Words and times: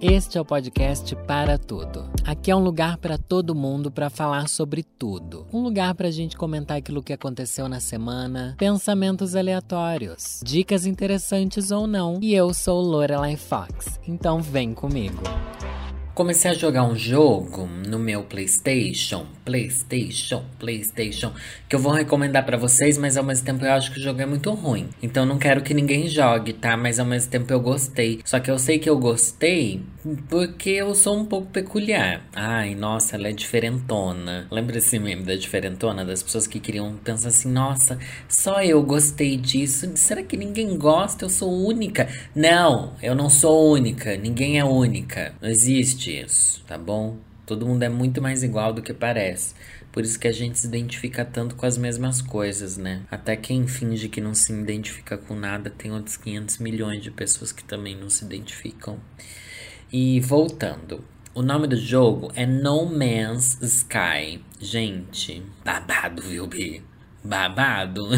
Este 0.00 0.38
é 0.38 0.40
o 0.40 0.44
podcast 0.44 1.16
Para 1.26 1.58
Tudo. 1.58 2.08
Aqui 2.24 2.52
é 2.52 2.54
um 2.54 2.62
lugar 2.62 2.98
para 2.98 3.18
todo 3.18 3.52
mundo 3.52 3.90
para 3.90 4.08
falar 4.08 4.48
sobre 4.48 4.84
tudo. 4.84 5.44
Um 5.52 5.60
lugar 5.60 5.92
para 5.96 6.06
a 6.06 6.10
gente 6.12 6.36
comentar 6.36 6.76
aquilo 6.76 7.02
que 7.02 7.12
aconteceu 7.12 7.68
na 7.68 7.80
semana, 7.80 8.54
pensamentos 8.56 9.34
aleatórios, 9.34 10.40
dicas 10.44 10.86
interessantes 10.86 11.72
ou 11.72 11.88
não. 11.88 12.20
E 12.22 12.32
eu 12.32 12.54
sou 12.54 12.80
Lorelai 12.80 13.34
Fox, 13.34 13.98
então 14.06 14.40
vem 14.40 14.72
comigo. 14.72 15.20
Comecei 16.18 16.50
a 16.50 16.54
jogar 16.54 16.82
um 16.82 16.96
jogo 16.96 17.68
no 17.86 17.96
meu 17.96 18.24
PlayStation, 18.24 19.24
PlayStation, 19.44 20.44
PlayStation, 20.58 21.32
que 21.68 21.76
eu 21.76 21.78
vou 21.78 21.92
recomendar 21.92 22.44
para 22.44 22.56
vocês, 22.56 22.98
mas 22.98 23.16
ao 23.16 23.22
mesmo 23.22 23.46
tempo 23.46 23.64
eu 23.64 23.70
acho 23.70 23.92
que 23.92 24.00
o 24.00 24.02
jogo 24.02 24.20
é 24.20 24.26
muito 24.26 24.52
ruim. 24.52 24.88
Então 25.00 25.24
não 25.24 25.38
quero 25.38 25.62
que 25.62 25.72
ninguém 25.72 26.08
jogue, 26.08 26.54
tá? 26.54 26.76
Mas 26.76 26.98
ao 26.98 27.06
mesmo 27.06 27.30
tempo 27.30 27.52
eu 27.52 27.60
gostei. 27.60 28.18
Só 28.24 28.40
que 28.40 28.50
eu 28.50 28.58
sei 28.58 28.80
que 28.80 28.90
eu 28.90 28.98
gostei 28.98 29.80
porque 30.16 30.70
eu 30.70 30.94
sou 30.94 31.18
um 31.18 31.24
pouco 31.24 31.48
peculiar. 31.48 32.24
Ai, 32.34 32.74
nossa, 32.74 33.16
ela 33.16 33.28
é 33.28 33.32
diferentona. 33.32 34.46
Lembra 34.50 34.78
esse 34.78 34.98
meme 34.98 35.22
da 35.22 35.34
diferentona? 35.34 36.04
Das 36.04 36.22
pessoas 36.22 36.46
que 36.46 36.60
queriam 36.60 36.96
pensar 36.96 37.28
assim, 37.28 37.50
nossa, 37.50 37.98
só 38.28 38.62
eu 38.62 38.82
gostei 38.82 39.36
disso. 39.36 39.90
Será 39.96 40.22
que 40.22 40.36
ninguém 40.36 40.76
gosta? 40.76 41.24
Eu 41.24 41.30
sou 41.30 41.66
única. 41.66 42.08
Não, 42.34 42.94
eu 43.02 43.14
não 43.14 43.28
sou 43.28 43.72
única. 43.72 44.16
Ninguém 44.16 44.58
é 44.58 44.64
única. 44.64 45.34
Não 45.40 45.48
existe 45.48 46.20
isso, 46.20 46.62
tá 46.66 46.78
bom? 46.78 47.16
Todo 47.46 47.66
mundo 47.66 47.82
é 47.82 47.88
muito 47.88 48.20
mais 48.20 48.42
igual 48.42 48.72
do 48.72 48.82
que 48.82 48.92
parece. 48.92 49.54
Por 49.90 50.04
isso 50.04 50.18
que 50.18 50.28
a 50.28 50.32
gente 50.32 50.58
se 50.58 50.66
identifica 50.66 51.24
tanto 51.24 51.56
com 51.56 51.64
as 51.64 51.78
mesmas 51.78 52.20
coisas, 52.20 52.76
né? 52.76 53.02
Até 53.10 53.34
quem 53.36 53.66
finge 53.66 54.08
que 54.08 54.20
não 54.20 54.34
se 54.34 54.52
identifica 54.52 55.16
com 55.16 55.34
nada 55.34 55.70
tem 55.70 55.90
outros 55.90 56.16
500 56.18 56.58
milhões 56.58 57.02
de 57.02 57.10
pessoas 57.10 57.50
que 57.50 57.64
também 57.64 57.96
não 57.96 58.10
se 58.10 58.24
identificam. 58.24 59.00
E 59.90 60.20
voltando, 60.20 61.02
o 61.34 61.40
nome 61.40 61.66
do 61.66 61.74
jogo 61.74 62.30
é 62.34 62.44
No 62.44 62.84
Man's 62.84 63.56
Sky. 63.62 64.38
Gente, 64.60 65.42
babado, 65.64 66.20
viu, 66.20 66.46
Bi? 66.46 66.82
Babado. 67.24 68.10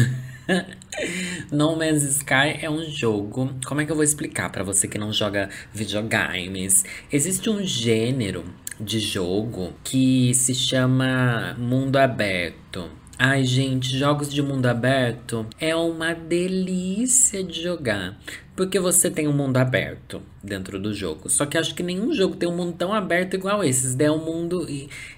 no 1.49 1.77
Man's 1.77 2.03
Sky 2.03 2.59
é 2.61 2.69
um 2.69 2.83
jogo. 2.83 3.55
Como 3.65 3.79
é 3.79 3.85
que 3.85 3.91
eu 3.93 3.95
vou 3.95 4.03
explicar 4.03 4.51
para 4.51 4.65
você 4.65 4.85
que 4.85 4.97
não 4.97 5.13
joga 5.13 5.49
videogames? 5.73 6.83
Existe 7.09 7.49
um 7.49 7.63
gênero 7.63 8.43
de 8.77 8.99
jogo 8.99 9.73
que 9.81 10.33
se 10.33 10.53
chama 10.53 11.55
mundo 11.57 11.95
aberto. 11.95 12.89
Ai, 13.17 13.45
gente, 13.45 13.97
jogos 13.97 14.33
de 14.33 14.41
mundo 14.41 14.65
aberto 14.65 15.45
é 15.57 15.73
uma 15.73 16.13
delícia 16.13 17.41
de 17.41 17.63
jogar. 17.63 18.17
Porque 18.61 18.79
você 18.79 19.09
tem 19.09 19.27
um 19.27 19.33
mundo 19.33 19.57
aberto 19.57 20.21
dentro 20.43 20.77
do 20.79 20.93
jogo. 20.93 21.27
Só 21.31 21.47
que 21.47 21.57
acho 21.57 21.73
que 21.73 21.81
nenhum 21.81 22.13
jogo 22.13 22.35
tem 22.35 22.47
um 22.47 22.55
mundo 22.55 22.73
tão 22.73 22.93
aberto 22.93 23.33
igual 23.33 23.63
esse. 23.63 23.99
É 24.03 24.11
um 24.11 24.23
mundo 24.23 24.67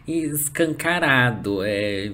escancarado. 0.08 1.62
É, 1.62 2.10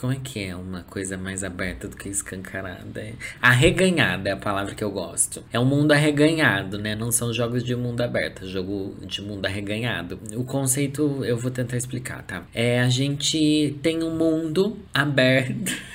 como 0.00 0.14
é 0.14 0.16
que 0.16 0.42
é 0.42 0.56
uma 0.56 0.82
coisa 0.84 1.18
mais 1.18 1.44
aberta 1.44 1.88
do 1.88 1.94
que 1.94 2.08
escancarada? 2.08 3.02
É 3.02 3.12
arreganhada 3.42 4.30
é 4.30 4.32
a 4.32 4.36
palavra 4.38 4.74
que 4.74 4.82
eu 4.82 4.90
gosto. 4.90 5.44
É 5.52 5.60
um 5.60 5.66
mundo 5.66 5.92
arreganhado, 5.92 6.78
né? 6.78 6.94
Não 6.94 7.12
são 7.12 7.34
jogos 7.34 7.62
de 7.62 7.76
mundo 7.76 8.00
aberto, 8.00 8.46
é 8.46 8.48
jogo 8.48 8.96
de 9.04 9.20
mundo 9.20 9.44
arreganhado. 9.44 10.18
O 10.34 10.42
conceito 10.42 11.22
eu 11.22 11.36
vou 11.36 11.50
tentar 11.50 11.76
explicar, 11.76 12.22
tá? 12.22 12.44
É 12.54 12.80
a 12.80 12.88
gente 12.88 13.78
tem 13.82 14.02
um 14.02 14.16
mundo 14.16 14.78
aberto. 14.94 15.70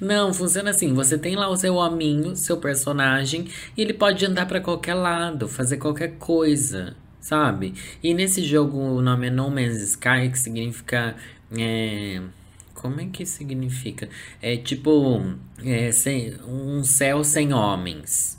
Não, 0.00 0.32
funciona 0.32 0.70
assim. 0.70 0.94
Você 0.94 1.18
tem 1.18 1.36
lá 1.36 1.48
o 1.48 1.56
seu 1.56 1.74
hominho, 1.74 2.36
seu 2.36 2.56
personagem, 2.58 3.48
e 3.76 3.82
ele 3.82 3.92
pode 3.92 4.24
andar 4.24 4.46
para 4.46 4.60
qualquer 4.60 4.94
lado, 4.94 5.48
fazer 5.48 5.76
qualquer 5.78 6.16
coisa, 6.18 6.96
sabe? 7.20 7.74
E 8.02 8.14
nesse 8.14 8.42
jogo 8.44 8.78
o 8.78 9.02
nome 9.02 9.28
é 9.28 9.30
No 9.30 9.50
Man's 9.50 9.80
Sky, 9.82 10.30
que 10.30 10.38
significa 10.38 11.16
é, 11.56 12.20
como 12.74 13.00
é 13.00 13.06
que 13.06 13.26
significa? 13.26 14.08
É 14.40 14.56
tipo 14.56 15.20
é, 15.64 15.90
sem, 15.90 16.36
um 16.46 16.84
céu 16.84 17.24
sem 17.24 17.52
homens, 17.52 18.37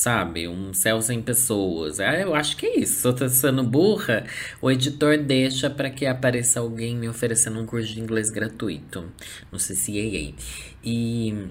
sabe? 0.00 0.48
Um 0.48 0.72
céu 0.72 1.00
sem 1.02 1.20
pessoas. 1.20 2.00
Ah, 2.00 2.18
eu 2.18 2.34
acho 2.34 2.56
que 2.56 2.66
é 2.66 2.80
isso. 2.80 3.12
Se 3.12 3.24
eu 3.24 3.28
sendo 3.28 3.62
burra, 3.62 4.24
o 4.60 4.70
editor 4.70 5.18
deixa 5.18 5.68
para 5.68 5.90
que 5.90 6.06
apareça 6.06 6.60
alguém 6.60 6.96
me 6.96 7.08
oferecendo 7.08 7.60
um 7.60 7.66
curso 7.66 7.92
de 7.92 8.00
inglês 8.00 8.30
gratuito 8.30 9.12
no 9.52 9.58
CCAA. 9.58 10.34
E 10.82 11.48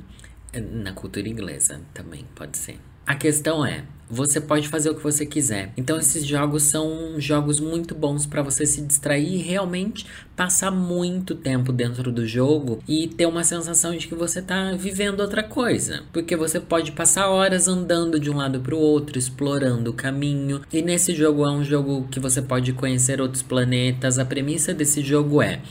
na 0.53 0.93
cultura 0.93 1.29
inglesa 1.29 1.79
também 1.93 2.25
pode 2.35 2.57
ser. 2.57 2.88
A 3.09 3.15
questão 3.15 3.65
é, 3.65 3.81
você 4.07 4.39
pode 4.39 4.67
fazer 4.67 4.91
o 4.91 4.93
que 4.93 5.01
você 5.01 5.25
quiser. 5.25 5.73
Então 5.75 5.97
esses 5.97 6.23
jogos 6.23 6.61
são 6.61 7.19
jogos 7.19 7.59
muito 7.59 7.95
bons 7.95 8.27
para 8.27 8.43
você 8.43 8.67
se 8.67 8.81
distrair 8.81 9.33
e 9.33 9.37
realmente 9.37 10.05
passar 10.35 10.69
muito 10.69 11.33
tempo 11.33 11.73
dentro 11.73 12.11
do 12.11 12.27
jogo 12.27 12.83
e 12.87 13.07
ter 13.07 13.25
uma 13.25 13.43
sensação 13.43 13.97
de 13.97 14.07
que 14.07 14.13
você 14.13 14.43
tá 14.43 14.73
vivendo 14.73 15.21
outra 15.21 15.41
coisa, 15.41 16.03
porque 16.13 16.35
você 16.35 16.59
pode 16.59 16.91
passar 16.91 17.29
horas 17.29 17.67
andando 17.67 18.19
de 18.19 18.29
um 18.29 18.37
lado 18.37 18.59
para 18.59 18.75
o 18.75 18.79
outro, 18.79 19.17
explorando 19.17 19.89
o 19.89 19.95
caminho. 19.95 20.61
E 20.71 20.83
nesse 20.83 21.15
jogo 21.15 21.43
é 21.43 21.51
um 21.51 21.63
jogo 21.63 22.07
que 22.11 22.19
você 22.19 22.43
pode 22.43 22.73
conhecer 22.73 23.19
outros 23.19 23.41
planetas. 23.41 24.19
A 24.19 24.23
premissa 24.23 24.71
desse 24.71 25.01
jogo 25.01 25.41
é, 25.41 25.63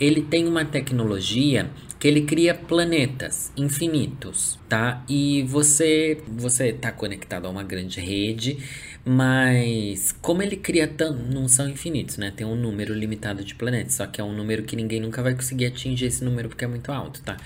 ele 0.00 0.22
tem 0.22 0.48
uma 0.48 0.64
tecnologia 0.64 1.70
que 1.98 2.06
ele 2.06 2.22
cria 2.22 2.54
planetas 2.54 3.50
infinitos, 3.56 4.58
tá? 4.68 5.04
E 5.08 5.42
você 5.44 6.18
você 6.28 6.72
tá 6.72 6.92
conectado 6.92 7.46
a 7.46 7.50
uma 7.50 7.62
grande 7.62 8.00
rede, 8.00 8.58
mas 9.04 10.12
como 10.20 10.42
ele 10.42 10.56
cria 10.56 10.86
tanto, 10.86 11.22
não 11.32 11.48
são 11.48 11.68
infinitos, 11.68 12.18
né? 12.18 12.32
Tem 12.34 12.46
um 12.46 12.56
número 12.56 12.92
limitado 12.92 13.42
de 13.42 13.54
planetas, 13.54 13.94
só 13.94 14.06
que 14.06 14.20
é 14.20 14.24
um 14.24 14.34
número 14.34 14.62
que 14.62 14.76
ninguém 14.76 15.00
nunca 15.00 15.22
vai 15.22 15.34
conseguir 15.34 15.66
atingir 15.66 16.06
esse 16.06 16.24
número 16.24 16.48
porque 16.48 16.64
é 16.64 16.68
muito 16.68 16.92
alto, 16.92 17.22
tá? 17.22 17.36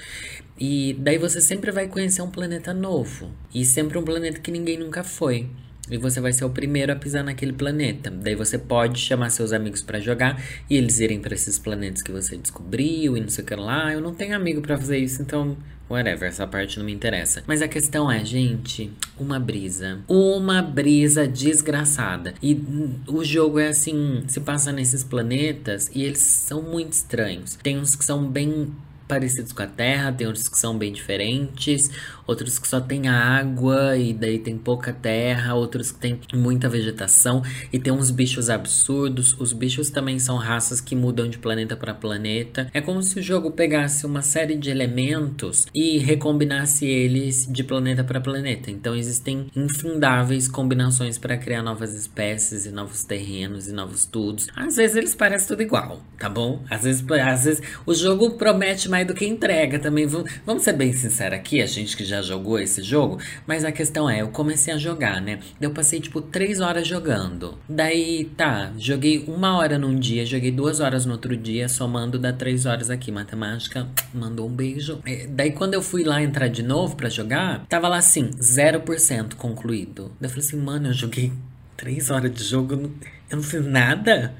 E 0.58 0.94
daí 0.98 1.16
você 1.16 1.40
sempre 1.40 1.70
vai 1.70 1.88
conhecer 1.88 2.22
um 2.22 2.30
planeta 2.30 2.74
novo 2.74 3.30
e 3.54 3.64
sempre 3.64 3.98
um 3.98 4.02
planeta 4.02 4.40
que 4.40 4.50
ninguém 4.50 4.78
nunca 4.78 5.02
foi 5.04 5.48
e 5.90 5.98
você 5.98 6.20
vai 6.20 6.32
ser 6.32 6.44
o 6.44 6.50
primeiro 6.50 6.92
a 6.92 6.96
pisar 6.96 7.24
naquele 7.24 7.52
planeta. 7.52 8.10
Daí 8.10 8.34
você 8.34 8.58
pode 8.58 8.98
chamar 9.00 9.30
seus 9.30 9.52
amigos 9.52 9.82
para 9.82 10.00
jogar 10.00 10.42
e 10.68 10.76
eles 10.76 11.00
irem 11.00 11.20
para 11.20 11.34
esses 11.34 11.58
planetas 11.58 12.02
que 12.02 12.12
você 12.12 12.36
descobriu 12.36 13.16
e 13.16 13.20
não 13.20 13.28
sei 13.28 13.44
o 13.44 13.46
que 13.46 13.54
lá. 13.54 13.92
Eu 13.92 14.00
não 14.00 14.14
tenho 14.14 14.34
amigo 14.34 14.60
para 14.60 14.76
fazer 14.76 14.98
isso, 14.98 15.22
então 15.22 15.56
whatever, 15.90 16.28
essa 16.28 16.46
parte 16.46 16.78
não 16.78 16.86
me 16.86 16.92
interessa. 16.92 17.42
Mas 17.46 17.60
a 17.60 17.68
questão 17.68 18.10
é, 18.10 18.24
gente, 18.24 18.92
uma 19.18 19.40
brisa. 19.40 19.98
Uma 20.06 20.62
brisa 20.62 21.26
desgraçada. 21.26 22.34
E 22.40 22.62
o 23.08 23.24
jogo 23.24 23.58
é 23.58 23.68
assim, 23.68 24.22
se 24.28 24.40
passa 24.40 24.70
nesses 24.70 25.02
planetas 25.02 25.90
e 25.92 26.04
eles 26.04 26.20
são 26.20 26.62
muito 26.62 26.92
estranhos. 26.92 27.56
Tem 27.56 27.76
uns 27.76 27.96
que 27.96 28.04
são 28.04 28.24
bem 28.24 28.72
parecidos 29.08 29.50
com 29.50 29.62
a 29.62 29.66
Terra, 29.66 30.12
tem 30.12 30.24
outros 30.24 30.48
que 30.48 30.56
são 30.56 30.78
bem 30.78 30.92
diferentes, 30.92 31.90
outros 32.30 32.58
que 32.60 32.68
só 32.68 32.80
tem 32.80 33.08
água 33.08 33.96
e 33.96 34.14
daí 34.14 34.38
tem 34.38 34.56
pouca 34.56 34.92
terra, 34.92 35.54
outros 35.54 35.90
que 35.90 35.98
tem 35.98 36.20
muita 36.32 36.68
vegetação 36.68 37.42
e 37.72 37.78
tem 37.78 37.92
uns 37.92 38.10
bichos 38.10 38.48
absurdos. 38.48 39.34
Os 39.38 39.52
bichos 39.52 39.90
também 39.90 40.18
são 40.18 40.36
raças 40.36 40.80
que 40.80 40.94
mudam 40.94 41.28
de 41.28 41.38
planeta 41.38 41.76
para 41.76 41.92
planeta. 41.92 42.68
É 42.72 42.80
como 42.80 43.02
se 43.02 43.18
o 43.18 43.22
jogo 43.22 43.50
pegasse 43.50 44.06
uma 44.06 44.22
série 44.22 44.56
de 44.56 44.70
elementos 44.70 45.66
e 45.74 45.98
recombinasse 45.98 46.86
eles 46.86 47.48
de 47.50 47.64
planeta 47.64 48.04
para 48.04 48.20
planeta. 48.20 48.70
Então 48.70 48.94
existem 48.94 49.48
infindáveis 49.56 50.46
combinações 50.46 51.18
para 51.18 51.36
criar 51.36 51.62
novas 51.62 51.94
espécies 51.94 52.64
e 52.64 52.70
novos 52.70 53.02
terrenos 53.02 53.66
e 53.66 53.72
novos 53.72 54.04
tudos. 54.06 54.46
Às 54.54 54.76
vezes 54.76 54.96
eles 54.96 55.14
parecem 55.16 55.48
tudo 55.48 55.62
igual, 55.62 56.00
tá 56.16 56.28
bom? 56.28 56.62
Às 56.70 56.84
vezes, 56.84 57.04
às 57.10 57.44
vezes 57.44 57.62
o 57.84 57.92
jogo 57.92 58.30
promete 58.32 58.88
mais 58.88 59.06
do 59.06 59.14
que 59.14 59.26
entrega 59.26 59.80
também. 59.80 60.06
Vamos 60.06 60.62
ser 60.62 60.74
bem 60.74 60.92
sinceros 60.92 61.38
aqui, 61.38 61.60
a 61.60 61.66
gente 61.66 61.96
que 61.96 62.04
já 62.04 62.19
jogou 62.22 62.58
esse 62.58 62.82
jogo, 62.82 63.18
mas 63.46 63.64
a 63.64 63.72
questão 63.72 64.08
é, 64.08 64.22
eu 64.22 64.28
comecei 64.28 64.72
a 64.72 64.78
jogar, 64.78 65.20
né? 65.20 65.40
Eu 65.60 65.70
passei 65.70 66.00
tipo 66.00 66.20
três 66.20 66.60
horas 66.60 66.86
jogando. 66.86 67.58
Daí, 67.68 68.30
tá, 68.36 68.72
joguei 68.76 69.24
uma 69.26 69.56
hora 69.56 69.78
num 69.78 69.98
dia, 69.98 70.24
joguei 70.24 70.50
duas 70.50 70.80
horas 70.80 71.06
no 71.06 71.12
outro 71.12 71.36
dia, 71.36 71.68
somando 71.68 72.18
dá 72.18 72.32
três 72.32 72.66
horas 72.66 72.90
aqui. 72.90 73.10
Matemática, 73.10 73.88
mandou 74.14 74.48
um 74.48 74.52
beijo. 74.52 75.00
É, 75.04 75.26
daí, 75.26 75.52
quando 75.52 75.74
eu 75.74 75.82
fui 75.82 76.04
lá 76.04 76.22
entrar 76.22 76.48
de 76.48 76.62
novo 76.62 76.96
para 76.96 77.08
jogar, 77.08 77.64
tava 77.68 77.88
lá 77.88 77.98
assim, 77.98 78.30
0% 78.30 79.34
concluído. 79.34 80.12
Daí 80.20 80.28
eu 80.28 80.30
falei 80.30 80.44
assim, 80.44 80.56
mano, 80.56 80.88
eu 80.88 80.94
joguei 80.94 81.32
três 81.76 82.10
horas 82.10 82.32
de 82.32 82.44
jogo, 82.44 82.92
eu 83.30 83.36
não 83.36 83.42
fiz 83.42 83.64
nada. 83.64 84.34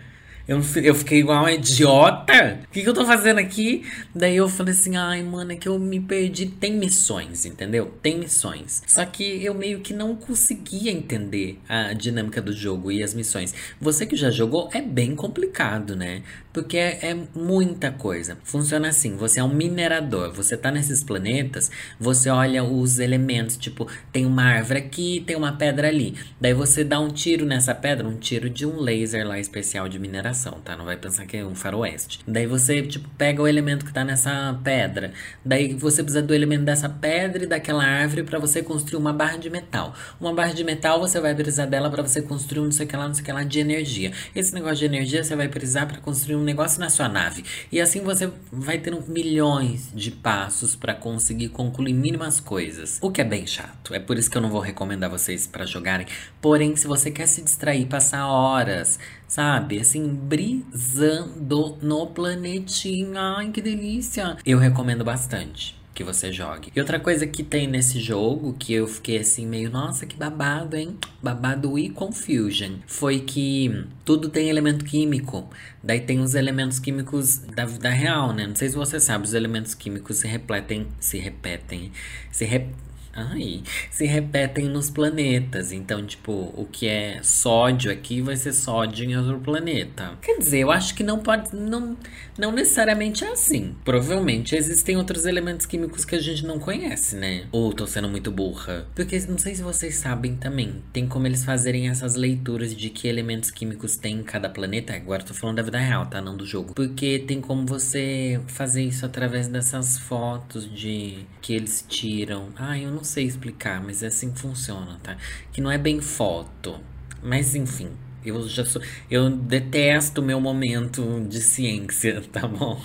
Eu, 0.51 0.61
eu 0.83 0.97
fiquei 0.97 1.21
igual 1.21 1.45
uma 1.45 1.53
idiota. 1.53 2.59
O 2.65 2.73
que, 2.73 2.83
que 2.83 2.89
eu 2.89 2.93
tô 2.93 3.07
fazendo 3.07 3.39
aqui? 3.39 3.85
Daí 4.13 4.35
eu 4.35 4.49
falei 4.49 4.75
assim: 4.75 4.97
ai, 4.97 5.23
mano, 5.23 5.53
é 5.53 5.55
que 5.55 5.69
eu 5.69 5.79
me 5.79 6.01
perdi. 6.01 6.47
Tem 6.47 6.73
missões, 6.73 7.47
entendeu? 7.47 7.95
Tem 8.03 8.19
missões. 8.19 8.83
Só 8.85 9.05
que 9.05 9.45
eu 9.45 9.55
meio 9.55 9.79
que 9.79 9.95
não 9.95 10.17
conseguia 10.17 10.91
entender 10.91 11.61
a 11.69 11.93
dinâmica 11.93 12.43
do 12.43 12.53
jogo 12.53 12.91
e 12.91 13.01
as 13.01 13.15
missões. 13.15 13.55
Você 13.81 14.05
que 14.05 14.17
já 14.17 14.29
jogou 14.29 14.69
é 14.73 14.83
bem 14.83 15.15
complicado, 15.15 15.95
né? 15.95 16.25
Porque 16.53 16.77
é, 16.77 17.11
é, 17.11 17.17
muita 17.35 17.91
coisa. 17.93 18.39
Funciona 18.43 18.89
assim: 18.89 19.17
você 19.17 19.39
é 19.39 19.45
um 19.45 19.53
minerador, 19.53 20.33
você 20.33 20.57
tá 20.57 20.71
nesses 20.71 21.03
planetas, 21.03 21.71
você 21.99 22.31
olha 22.31 22.65
os 22.65 22.99
elementos, 22.99 23.57
tipo, 23.57 23.87
tem 24.13 24.27
uma 24.27 24.45
árvore 24.45 24.81
aqui, 24.81 25.23
tem 25.27 25.37
uma 25.37 25.53
pedra 25.53 25.89
ali. 25.89 26.17
Daí 26.41 26.55
você 26.55 26.83
dá 26.83 26.99
um 26.99 27.09
tiro 27.09 27.45
nessa 27.45 27.75
pedra, 27.75 28.07
um 28.07 28.17
tiro 28.17 28.51
de 28.51 28.67
um 28.67 28.81
laser 28.81 29.27
lá 29.27 29.39
especial 29.39 29.89
de 29.89 29.99
mineração, 29.99 30.59
tá? 30.65 30.77
Não 30.77 30.85
vai 30.85 30.97
pensar 30.97 31.27
que 31.27 31.37
é 31.37 31.45
um 31.45 31.55
faroeste. 31.55 32.21
Daí 32.27 32.47
você, 32.47 32.83
tipo, 32.83 33.09
pega 33.17 33.43
o 33.43 33.47
elemento 33.47 33.85
que 33.85 33.93
tá 33.93 34.05
nessa 34.05 34.59
pedra. 34.65 35.13
Daí 35.45 35.75
você 35.75 36.03
precisa 36.03 36.23
do 36.23 36.35
elemento 36.35 36.65
dessa 36.65 36.89
pedra 36.89 37.45
e 37.45 37.47
daquela 37.47 37.85
árvore 37.85 38.25
para 38.25 38.39
você 38.39 38.63
construir 38.63 38.99
uma 38.99 39.13
barra 39.13 39.37
de 39.37 39.51
metal. 39.51 39.95
Uma 40.21 40.35
barra 40.35 40.53
de 40.53 40.65
metal 40.65 40.99
você 40.99 41.21
vai 41.21 41.35
precisar 41.35 41.67
dela 41.67 41.91
para 41.91 42.03
você 42.03 42.21
construir 42.23 42.61
um 42.61 42.71
não 42.71 42.73
sei 42.73 42.87
o 42.87 42.89
que 42.89 42.97
lá, 42.97 43.09
não 43.09 43.15
sei 43.15 43.23
o 43.23 43.25
que 43.25 43.33
lá 43.33 43.43
de 43.43 43.59
energia. 43.59 44.13
Esse 44.35 44.55
negócio 44.55 44.77
de 44.77 44.85
energia 44.85 45.25
você 45.25 45.35
vai 45.35 45.49
precisar 45.49 45.87
para 45.87 45.99
construir 45.99 46.40
um 46.41 46.45
negócio 46.45 46.81
na 46.81 46.91
sua 46.91 47.09
nave. 47.09 47.45
E 47.71 47.81
assim 47.81 48.01
você 48.01 48.31
vai 48.51 48.79
ter 48.79 48.95
milhões 49.09 49.91
de 49.95 50.11
passos 50.11 50.75
para 50.75 50.95
conseguir 50.95 51.49
concluir 51.49 51.93
mínimas 51.93 52.41
coisas. 52.41 52.99
O 53.01 53.11
que 53.11 53.21
é 53.21 53.25
bem 53.25 53.47
chato. 53.47 53.95
É 53.95 54.01
por 54.01 54.19
isso 54.19 54.31
que 54.31 54.37
eu 54.37 54.43
não 54.43 54.51
vou 54.51 54.61
recomendar 54.61 55.11
vocês 55.11 55.47
para 55.47 55.67
jogarem. 55.67 56.07
Porém, 56.41 56.75
se 56.77 56.87
você 56.87 57.11
quer 57.11 57.27
se 57.27 57.43
distrair, 57.43 57.87
passar 57.87 58.27
horas, 58.27 58.99
sabe, 59.29 59.79
assim, 59.79 60.07
brisando 60.09 61.77
no 61.81 62.07
planetinha, 62.07 63.37
ai 63.39 63.51
que 63.51 63.61
delícia, 63.61 64.37
eu 64.45 64.59
recomendo 64.59 65.05
bastante 65.05 65.80
que 66.01 66.05
você 66.05 66.33
jogue. 66.33 66.73
E 66.75 66.81
outra 66.81 66.99
coisa 66.99 67.27
que 67.27 67.43
tem 67.43 67.67
nesse 67.67 68.01
jogo, 68.01 68.55
que 68.59 68.73
eu 68.73 68.87
fiquei 68.87 69.19
assim 69.19 69.47
meio, 69.47 69.69
nossa, 69.69 70.07
que 70.07 70.17
babado, 70.17 70.75
hein? 70.75 70.97
Babado 71.23 71.79
e 71.79 71.91
confusion. 71.91 72.77
Foi 72.87 73.21
que 73.21 73.85
tudo 74.03 74.31
tem 74.31 74.49
elemento 74.49 74.83
químico. 74.83 75.47
Daí 75.83 76.01
tem 76.01 76.21
os 76.21 76.35
elementos 76.35 76.79
químicos 76.79 77.37
da 77.37 77.67
vida 77.67 77.91
real, 77.91 78.33
né? 78.33 78.47
Não 78.47 78.57
sei 78.57 78.71
se 78.71 78.77
você 78.77 78.99
sabe, 78.99 79.25
os 79.25 79.35
elementos 79.35 79.75
químicos 79.75 80.17
se 80.17 80.27
repetem, 80.27 80.87
se 80.99 81.19
repetem, 81.19 81.93
se 82.33 82.47
repetem 82.47 82.90
Ai, 83.31 83.63
se 83.91 84.07
repetem 84.07 84.67
nos 84.67 84.91
planetas. 84.91 85.73
Então, 85.73 86.05
tipo, 86.05 86.33
o 86.57 86.67
que 86.71 86.87
é 86.87 87.21
sódio 87.23 87.93
aqui 87.93 88.21
vai 88.21 88.37
ser 88.37 88.53
sódio 88.53 89.05
em 89.05 89.17
outro 89.17 89.39
planeta. 89.39 90.13
Quer 90.23 90.39
dizer, 90.39 90.61
eu 90.61 90.71
acho 90.71 90.95
que 90.95 91.03
não 91.03 91.19
pode. 91.19 91.55
Não, 91.55 91.97
não 92.39 92.53
necessariamente 92.53 93.25
é 93.25 93.33
assim. 93.33 93.75
Provavelmente 93.85 94.57
existem 94.57 94.97
outros 94.97 95.27
elementos 95.27 95.67
químicos 95.67 96.05
que 96.05 96.15
a 96.15 96.21
gente 96.21 96.45
não 96.47 96.59
conhece, 96.59 97.17
né? 97.17 97.45
Ou 97.53 97.73
tô 97.73 97.87
sendo 97.87 98.09
muito 98.09 98.31
burra. 98.31 98.87
Porque 98.95 99.19
não 99.29 99.39
sei 99.39 99.55
se 99.55 99.63
vocês 99.63 99.97
sabem 99.97 100.37
também. 100.37 100.83
Tem 100.93 101.07
como 101.07 101.27
eles 101.27 101.45
fazerem 101.45 101.89
essas 101.89 102.15
leituras 102.15 102.75
de 102.75 102.91
que 102.91 103.09
elementos 103.09 103.51
químicos 103.51 103.97
tem 103.97 104.17
em 104.17 104.23
cada 104.23 104.49
planeta. 104.49 104.95
Agora 104.95 105.23
tô 105.23 105.35
falando 105.35 105.57
da 105.57 105.63
vida 105.63 105.79
real, 105.79 106.07
tá? 106.07 106.21
Não 106.21 106.37
do 106.37 106.47
jogo. 106.47 106.75
Porque 106.75 107.19
tem 107.19 107.41
como 107.41 107.67
você 107.67 108.41
fazer 108.47 108.83
isso 108.83 109.05
através 109.05 109.49
dessas 109.49 109.99
fotos 109.99 110.73
de 110.73 111.27
que 111.41 111.55
eles 111.55 111.85
tiram. 111.89 112.49
Ai, 112.57 112.85
eu 112.85 112.91
não 112.91 113.05
sei 113.11 113.27
explicar, 113.27 113.83
mas 113.83 114.03
é 114.03 114.07
assim 114.07 114.31
que 114.31 114.41
funciona, 114.41 114.99
tá? 115.03 115.17
Que 115.53 115.61
não 115.61 115.71
é 115.71 115.77
bem 115.77 116.01
foto. 116.01 116.81
Mas 117.23 117.55
enfim, 117.55 117.91
eu 118.25 118.49
já 118.49 118.65
sou. 118.65 118.81
Eu 119.11 119.29
detesto 119.31 120.23
meu 120.23 120.41
momento 120.41 121.27
de 121.29 121.41
ciência, 121.41 122.23
tá 122.33 122.47
bom? 122.47 122.81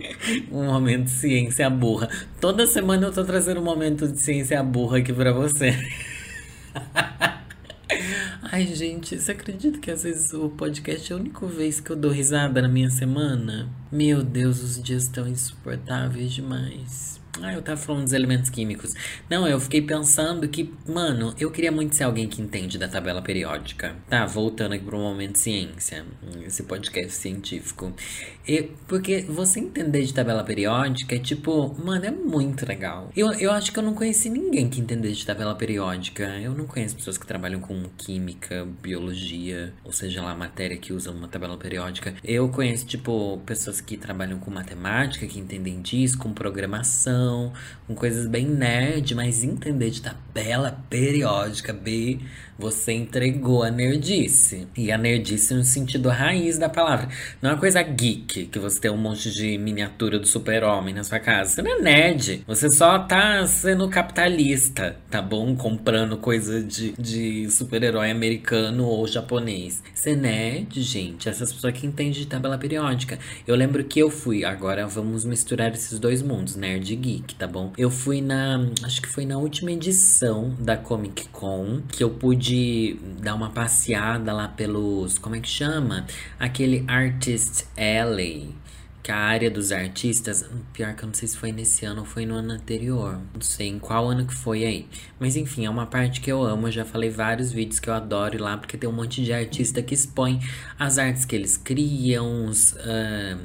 um 0.52 0.66
momento 0.66 1.04
de 1.04 1.10
ciência 1.10 1.68
burra. 1.70 2.08
Toda 2.40 2.66
semana 2.66 3.06
eu 3.06 3.12
tô 3.12 3.24
trazendo 3.24 3.60
um 3.60 3.64
momento 3.64 4.06
de 4.06 4.20
ciência 4.20 4.62
burra 4.62 4.98
aqui 4.98 5.12
pra 5.12 5.32
você. 5.32 5.74
Ai, 8.52 8.66
gente, 8.66 9.18
você 9.18 9.32
acredita 9.32 9.78
que 9.78 9.90
às 9.90 10.02
vezes 10.02 10.32
o 10.32 10.48
podcast 10.48 11.12
é 11.12 11.14
a 11.14 11.18
única 11.18 11.46
vez 11.46 11.80
que 11.80 11.90
eu 11.90 11.96
dou 11.96 12.10
risada 12.10 12.60
na 12.60 12.68
minha 12.68 12.90
semana? 12.90 13.68
Meu 13.92 14.24
Deus, 14.24 14.60
os 14.62 14.82
dias 14.82 15.04
estão 15.04 15.26
insuportáveis 15.26 16.32
demais. 16.32 17.19
Ah, 17.42 17.54
eu 17.54 17.62
tava 17.62 17.80
falando 17.80 18.04
dos 18.04 18.12
elementos 18.12 18.50
químicos. 18.50 18.92
Não, 19.28 19.48
eu 19.48 19.58
fiquei 19.58 19.80
pensando 19.80 20.46
que, 20.48 20.72
mano, 20.86 21.34
eu 21.38 21.50
queria 21.50 21.72
muito 21.72 21.94
ser 21.94 22.04
alguém 22.04 22.28
que 22.28 22.42
entende 22.42 22.76
da 22.76 22.86
tabela 22.86 23.22
periódica. 23.22 23.96
Tá, 24.08 24.26
voltando 24.26 24.74
aqui 24.74 24.84
pro 24.84 24.98
momento 24.98 25.38
ciência, 25.38 26.04
esse 26.44 26.62
podcast 26.64 27.12
científico. 27.12 27.94
E, 28.46 28.70
porque 28.86 29.22
você 29.22 29.60
entender 29.60 30.02
de 30.02 30.12
tabela 30.12 30.44
periódica 30.44 31.14
é 31.14 31.18
tipo, 31.18 31.74
mano, 31.82 32.04
é 32.04 32.10
muito 32.10 32.66
legal. 32.66 33.10
Eu, 33.16 33.32
eu 33.32 33.52
acho 33.52 33.72
que 33.72 33.78
eu 33.78 33.82
não 33.82 33.94
conheci 33.94 34.28
ninguém 34.28 34.68
que 34.68 34.80
entender 34.80 35.12
de 35.12 35.24
tabela 35.24 35.54
periódica. 35.54 36.24
Eu 36.40 36.52
não 36.52 36.66
conheço 36.66 36.96
pessoas 36.96 37.16
que 37.16 37.26
trabalham 37.26 37.60
com 37.60 37.82
química, 37.96 38.66
biologia, 38.82 39.72
ou 39.82 39.92
seja 39.92 40.22
lá, 40.22 40.34
matéria 40.34 40.76
que 40.76 40.92
usam 40.92 41.14
uma 41.14 41.28
tabela 41.28 41.56
periódica. 41.56 42.14
Eu 42.22 42.48
conheço, 42.48 42.86
tipo, 42.86 43.40
pessoas 43.46 43.80
que 43.80 43.96
trabalham 43.96 44.38
com 44.38 44.50
matemática, 44.50 45.26
que 45.26 45.38
entendem 45.38 45.80
disso, 45.80 46.18
com 46.18 46.32
programação 46.32 47.29
com 47.90 47.94
coisas 47.96 48.28
bem 48.28 48.46
nerd, 48.46 49.16
mas 49.16 49.42
entender 49.42 49.90
de 49.90 50.00
tabela 50.00 50.78
periódica, 50.88 51.72
B, 51.72 52.20
você 52.56 52.92
entregou 52.92 53.64
a 53.64 53.70
nerdice. 53.70 54.68
E 54.76 54.92
a 54.92 54.98
nerdice 54.98 55.54
no 55.54 55.64
sentido 55.64 56.08
raiz 56.08 56.56
da 56.56 56.68
palavra. 56.68 57.08
Não 57.42 57.50
é 57.50 57.52
uma 57.54 57.58
coisa 57.58 57.82
geek, 57.82 58.46
que 58.46 58.58
você 58.58 58.80
tem 58.80 58.90
um 58.90 58.96
monte 58.96 59.32
de 59.32 59.58
miniatura 59.58 60.18
do 60.20 60.26
super-homem 60.26 60.94
na 60.94 61.02
sua 61.02 61.18
casa. 61.18 61.50
Você 61.50 61.62
não 61.62 61.78
é 61.78 61.80
nerd. 61.80 62.44
Você 62.46 62.70
só 62.70 62.98
tá 63.00 63.44
sendo 63.46 63.88
capitalista, 63.88 64.96
tá 65.10 65.20
bom? 65.20 65.56
Comprando 65.56 66.16
coisa 66.16 66.62
de, 66.62 66.92
de 66.92 67.50
super-herói 67.50 68.10
americano 68.10 68.86
ou 68.86 69.06
japonês. 69.08 69.82
Você 69.92 70.10
é 70.10 70.16
nerd, 70.16 70.80
gente. 70.82 71.28
Essas 71.28 71.52
pessoas 71.52 71.72
que 71.72 71.86
entendem 71.86 72.12
de 72.12 72.26
tabela 72.26 72.58
periódica. 72.58 73.18
Eu 73.48 73.56
lembro 73.56 73.82
que 73.82 73.98
eu 73.98 74.10
fui. 74.10 74.44
Agora 74.44 74.86
vamos 74.86 75.24
misturar 75.24 75.72
esses 75.72 75.98
dois 75.98 76.22
mundos, 76.22 76.54
nerd 76.54 76.92
e 76.92 76.96
geek 76.96 77.19
geek, 77.20 77.34
tá 77.34 77.46
bom? 77.46 77.72
Eu 77.76 77.90
fui 77.90 78.20
na. 78.20 78.60
Acho 78.82 79.02
que 79.02 79.08
foi 79.08 79.24
na 79.24 79.38
última 79.38 79.70
edição 79.72 80.54
da 80.58 80.76
Comic 80.76 81.28
Con 81.28 81.82
que 81.88 82.02
eu 82.02 82.10
pude 82.10 82.98
dar 83.20 83.34
uma 83.34 83.50
passeada 83.50 84.32
lá 84.32 84.48
pelos. 84.48 85.18
Como 85.18 85.36
é 85.36 85.40
que 85.40 85.48
chama? 85.48 86.06
Aquele 86.38 86.84
Artist 86.88 87.66
Alley 87.76 88.54
que 89.02 89.10
a 89.10 89.16
área 89.16 89.50
dos 89.50 89.72
artistas, 89.72 90.44
pior 90.74 90.94
que 90.94 91.02
eu 91.02 91.06
não 91.06 91.14
sei 91.14 91.26
se 91.26 91.34
foi 91.34 91.52
nesse 91.52 91.86
ano 91.86 92.00
ou 92.00 92.06
foi 92.06 92.26
no 92.26 92.34
ano 92.34 92.52
anterior, 92.52 93.18
não 93.32 93.40
sei 93.40 93.68
em 93.68 93.78
qual 93.78 94.10
ano 94.10 94.26
que 94.26 94.34
foi 94.34 94.62
aí. 94.62 94.86
Mas 95.18 95.36
enfim, 95.36 95.64
é 95.64 95.70
uma 95.70 95.86
parte 95.86 96.20
que 96.20 96.30
eu 96.30 96.42
amo, 96.42 96.68
eu 96.68 96.70
já 96.70 96.84
falei 96.84 97.08
vários 97.08 97.50
vídeos 97.50 97.80
que 97.80 97.88
eu 97.88 97.94
adoro 97.94 98.42
lá, 98.42 98.58
porque 98.58 98.76
tem 98.76 98.86
um 98.86 98.92
monte 98.92 99.24
de 99.24 99.32
artista 99.32 99.82
que 99.82 99.94
expõe 99.94 100.38
as 100.78 100.98
artes 100.98 101.24
que 101.24 101.34
eles 101.34 101.56
criam, 101.56 102.44
os, 102.44 102.72
uh, 102.72 103.40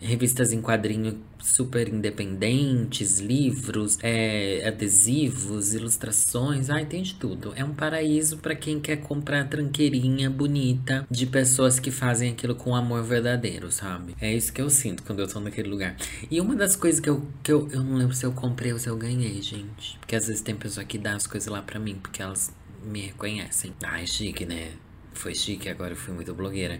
revistas 0.00 0.52
em 0.52 0.60
quadrinho 0.60 1.18
super 1.46 1.88
independentes, 1.88 3.18
livros, 3.18 3.98
é, 4.02 4.66
adesivos, 4.66 5.74
ilustrações, 5.74 6.70
ai, 6.70 6.84
tem 6.84 7.02
de 7.02 7.14
tudo. 7.14 7.52
É 7.56 7.64
um 7.64 7.72
paraíso 7.72 8.38
para 8.38 8.54
quem 8.54 8.80
quer 8.80 8.96
comprar 8.96 9.48
tranqueirinha 9.48 10.28
bonita 10.28 11.06
de 11.10 11.26
pessoas 11.26 11.78
que 11.78 11.90
fazem 11.90 12.30
aquilo 12.30 12.54
com 12.54 12.74
amor 12.74 13.02
verdadeiro, 13.02 13.70
sabe? 13.70 14.14
É 14.20 14.34
isso 14.34 14.52
que 14.52 14.60
eu 14.60 14.68
sinto 14.68 15.02
quando 15.02 15.20
eu 15.20 15.28
tô 15.28 15.40
naquele 15.40 15.68
lugar. 15.68 15.96
E 16.30 16.40
uma 16.40 16.54
das 16.54 16.76
coisas 16.76 17.00
que 17.00 17.08
eu, 17.08 17.26
que 17.42 17.52
eu, 17.52 17.68
eu 17.70 17.82
não 17.82 17.96
lembro 17.96 18.14
se 18.14 18.26
eu 18.26 18.32
comprei 18.32 18.72
ou 18.72 18.78
se 18.78 18.88
eu 18.88 18.96
ganhei, 18.96 19.40
gente. 19.40 19.98
Porque 19.98 20.16
às 20.16 20.26
vezes 20.26 20.42
tem 20.42 20.54
pessoa 20.54 20.84
que 20.84 20.98
dá 20.98 21.14
as 21.14 21.26
coisas 21.26 21.48
lá 21.48 21.62
pra 21.62 21.78
mim, 21.78 21.96
porque 22.02 22.22
elas 22.22 22.52
me 22.84 23.00
reconhecem. 23.02 23.72
Ai, 23.82 24.06
chique, 24.06 24.44
né? 24.44 24.72
Foi 25.16 25.34
chique, 25.34 25.68
agora 25.68 25.92
eu 25.92 25.96
fui 25.96 26.14
muito 26.14 26.34
blogueira. 26.34 26.78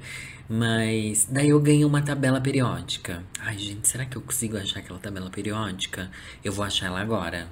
Mas 0.49 1.27
daí 1.29 1.49
eu 1.49 1.61
ganhei 1.61 1.85
uma 1.85 2.03
tabela 2.03 2.41
periódica. 2.41 3.25
Ai, 3.41 3.59
gente, 3.59 3.89
será 3.89 4.05
que 4.05 4.17
eu 4.17 4.23
consigo 4.23 4.57
achar 4.57 4.81
aquela 4.81 4.99
tabela 4.99 5.31
periódica? 5.31 6.11
Eu 6.45 6.53
vou 6.53 6.65
achar 6.65 6.87
ela 6.87 7.01
agora. 7.01 7.49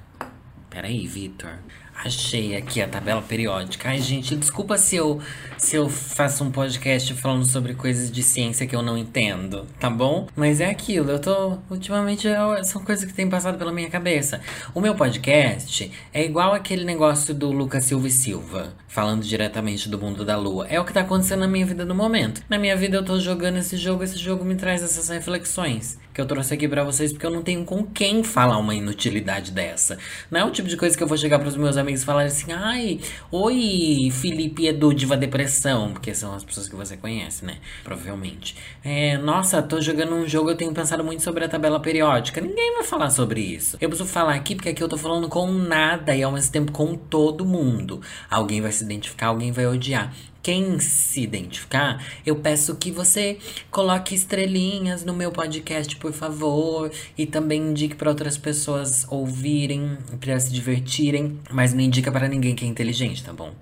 Peraí, 0.71 1.07
Vitor. 1.07 1.59
Achei 1.95 2.55
aqui 2.57 2.83
a 2.83 2.89
tabela 2.89 3.23
periódica. 3.23 3.89
Ai, 3.89 3.99
gente, 3.99 4.37
desculpa 4.37 4.77
se 4.77 4.97
eu, 4.97 5.21
se 5.57 5.77
eu 5.77 5.89
faço 5.89 6.45
um 6.45 6.51
podcast 6.51 7.15
falando 7.15 7.47
sobre 7.47 7.75
coisas 7.75 8.11
de 8.11 8.23
ciência 8.23 8.67
que 8.67 8.77
eu 8.77 8.83
não 8.83 8.99
entendo, 8.99 9.67
tá 9.79 9.89
bom? 9.89 10.27
Mas 10.37 10.61
é 10.61 10.69
aquilo, 10.69 11.11
eu 11.11 11.19
tô. 11.19 11.57
Ultimamente 11.71 12.29
é, 12.29 12.63
são 12.63 12.85
coisas 12.85 13.05
que 13.05 13.15
têm 13.15 13.29
passado 13.29 13.57
pela 13.57 13.73
minha 13.73 13.89
cabeça. 13.89 14.41
O 14.75 14.81
meu 14.81 14.95
podcast 14.95 15.91
é 16.13 16.25
igual 16.25 16.53
aquele 16.53 16.85
negócio 16.85 17.33
do 17.35 17.51
Lucas 17.51 17.85
Silva 17.85 18.09
e 18.09 18.11
Silva, 18.11 18.75
falando 18.87 19.23
diretamente 19.23 19.89
do 19.89 19.99
mundo 19.99 20.25
da 20.25 20.37
lua. 20.37 20.67
É 20.69 20.79
o 20.79 20.85
que 20.85 20.93
tá 20.93 21.01
acontecendo 21.01 21.41
na 21.41 21.49
minha 21.49 21.65
vida 21.65 21.85
no 21.87 21.95
momento. 21.95 22.43
Na 22.51 22.59
minha 22.59 22.77
vida 22.77 22.97
eu 22.99 23.05
tô 23.05 23.19
jogando 23.19 23.57
esse 23.57 23.77
jogo, 23.77 24.05
esse 24.05 24.19
jogo 24.19 24.45
me 24.45 24.57
traz 24.57 24.83
essas 24.83 25.09
reflexões 25.09 25.99
que 26.13 26.21
eu 26.21 26.27
trouxe 26.27 26.55
aqui 26.55 26.69
para 26.69 26.85
vocês 26.85 27.13
porque 27.13 27.27
eu 27.27 27.31
não 27.31 27.43
tenho 27.43 27.65
com 27.65 27.85
quem 27.85 28.23
falar 28.23 28.57
uma 28.59 28.75
inutilidade 28.75 29.51
dessa. 29.51 29.99
Não 30.31 30.41
é 30.41 30.45
o 30.45 30.51
tipo 30.51 30.69
de 30.69 30.77
coisa 30.77 30.97
que 30.97 31.03
eu 31.03 31.09
vou 31.09 31.19
chegar 31.19 31.41
pros 31.41 31.57
meus 31.57 31.77
amigos 31.77 31.84
e 31.93 31.97
falar 31.99 32.25
assim: 32.25 32.53
ai, 32.53 33.00
oi, 33.31 34.11
Felipe 34.12 34.67
Edu 34.67 34.95
Diva 34.95 35.17
Depressão, 35.17 35.93
porque 35.93 36.14
são 36.14 36.35
as 36.35 36.45
pessoas 36.45 36.69
que 36.69 36.75
você 36.75 36.97
conhece, 36.97 37.45
né? 37.45 37.59
Provavelmente. 37.83 38.57
É, 38.83 39.19
nossa, 39.19 39.62
tô 39.62 39.81
jogando 39.81 40.14
um 40.14 40.26
jogo, 40.26 40.50
eu 40.50 40.57
tenho 40.57 40.73
pensado 40.73 41.05
muito 41.05 41.23
sobre 41.23 41.45
a 41.45 41.49
tabela 41.49 41.81
periódica. 41.81 42.41
Ninguém 42.41 42.75
vai 42.75 42.85
falar 42.85 43.11
sobre 43.11 43.41
isso. 43.41 43.76
Eu 43.81 43.88
preciso 43.88 44.09
falar 44.09 44.35
aqui 44.35 44.55
porque 44.55 44.69
aqui 44.69 44.83
eu 44.83 44.88
tô 44.88 44.97
falando 44.97 45.29
com 45.29 45.50
nada 45.50 46.14
e 46.14 46.23
ao 46.23 46.33
mesmo 46.33 46.53
tempo 46.53 46.73
com 46.73 46.95
todo 46.95 47.45
mundo. 47.45 48.00
Alguém 48.31 48.61
vai 48.61 48.73
se 48.73 48.85
identificar, 48.85 49.29
alguém 49.29 49.53
vai 49.53 49.67
odiar. 49.67 50.12
Quem 50.45 50.79
se 50.79 51.23
identificar, 51.23 52.05
eu 52.27 52.37
peço 52.37 52.77
que 52.77 52.91
você 52.91 53.39
coloque 53.71 54.15
estrelinhas 54.15 55.03
no 55.03 55.15
meu 55.15 55.33
podcast, 55.33 55.97
por 55.97 56.13
favor, 56.13 56.93
e 57.17 57.25
também 57.25 57.71
indique 57.71 57.95
para 57.95 58.11
outras 58.11 58.37
pessoas 58.37 59.07
ouvirem, 59.11 59.97
para 60.21 60.39
se 60.39 60.53
divertirem, 60.53 61.41
mas 61.51 61.73
não 61.73 61.81
indica 61.81 62.13
para 62.13 62.29
ninguém 62.29 62.55
que 62.55 62.63
é 62.63 62.69
inteligente, 62.69 63.25
tá 63.25 63.33
bom? 63.33 63.55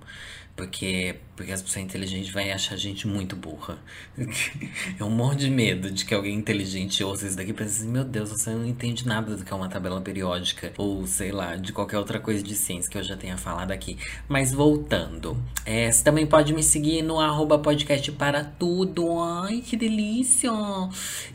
Porque, 0.55 1.15
porque 1.35 1.51
as 1.51 1.63
pessoas 1.63 1.83
inteligentes 1.83 2.31
vão 2.31 2.43
achar 2.43 2.75
a 2.75 2.77
gente 2.77 3.07
muito 3.07 3.35
burra. 3.35 3.79
Eu 4.99 5.09
morro 5.09 5.33
de 5.33 5.49
medo 5.49 5.89
de 5.89 6.05
que 6.05 6.13
alguém 6.13 6.35
inteligente 6.35 7.03
ouça 7.03 7.25
isso 7.25 7.35
daqui 7.35 7.49
e 7.49 7.53
pense 7.53 7.81
assim, 7.81 7.91
meu 7.91 8.03
Deus, 8.03 8.29
você 8.29 8.51
não 8.51 8.63
entende 8.63 9.07
nada 9.07 9.35
do 9.35 9.43
que 9.43 9.51
é 9.51 9.55
uma 9.55 9.67
tabela 9.67 9.99
periódica. 9.99 10.71
Ou, 10.77 11.07
sei 11.07 11.31
lá, 11.31 11.55
de 11.55 11.73
qualquer 11.73 11.97
outra 11.97 12.19
coisa 12.19 12.43
de 12.43 12.53
ciência 12.53 12.89
que 12.89 12.97
eu 12.97 13.03
já 13.03 13.17
tenha 13.17 13.35
falado 13.35 13.71
aqui. 13.71 13.97
Mas 14.29 14.53
voltando. 14.53 15.35
É, 15.65 15.91
você 15.91 16.03
também 16.03 16.27
pode 16.27 16.53
me 16.53 16.61
seguir 16.61 17.01
no 17.01 17.19
arroba 17.19 17.57
podcast 17.57 18.11
para 18.11 18.43
tudo. 18.43 19.19
Ai, 19.19 19.61
que 19.61 19.75
delícia! 19.75 20.51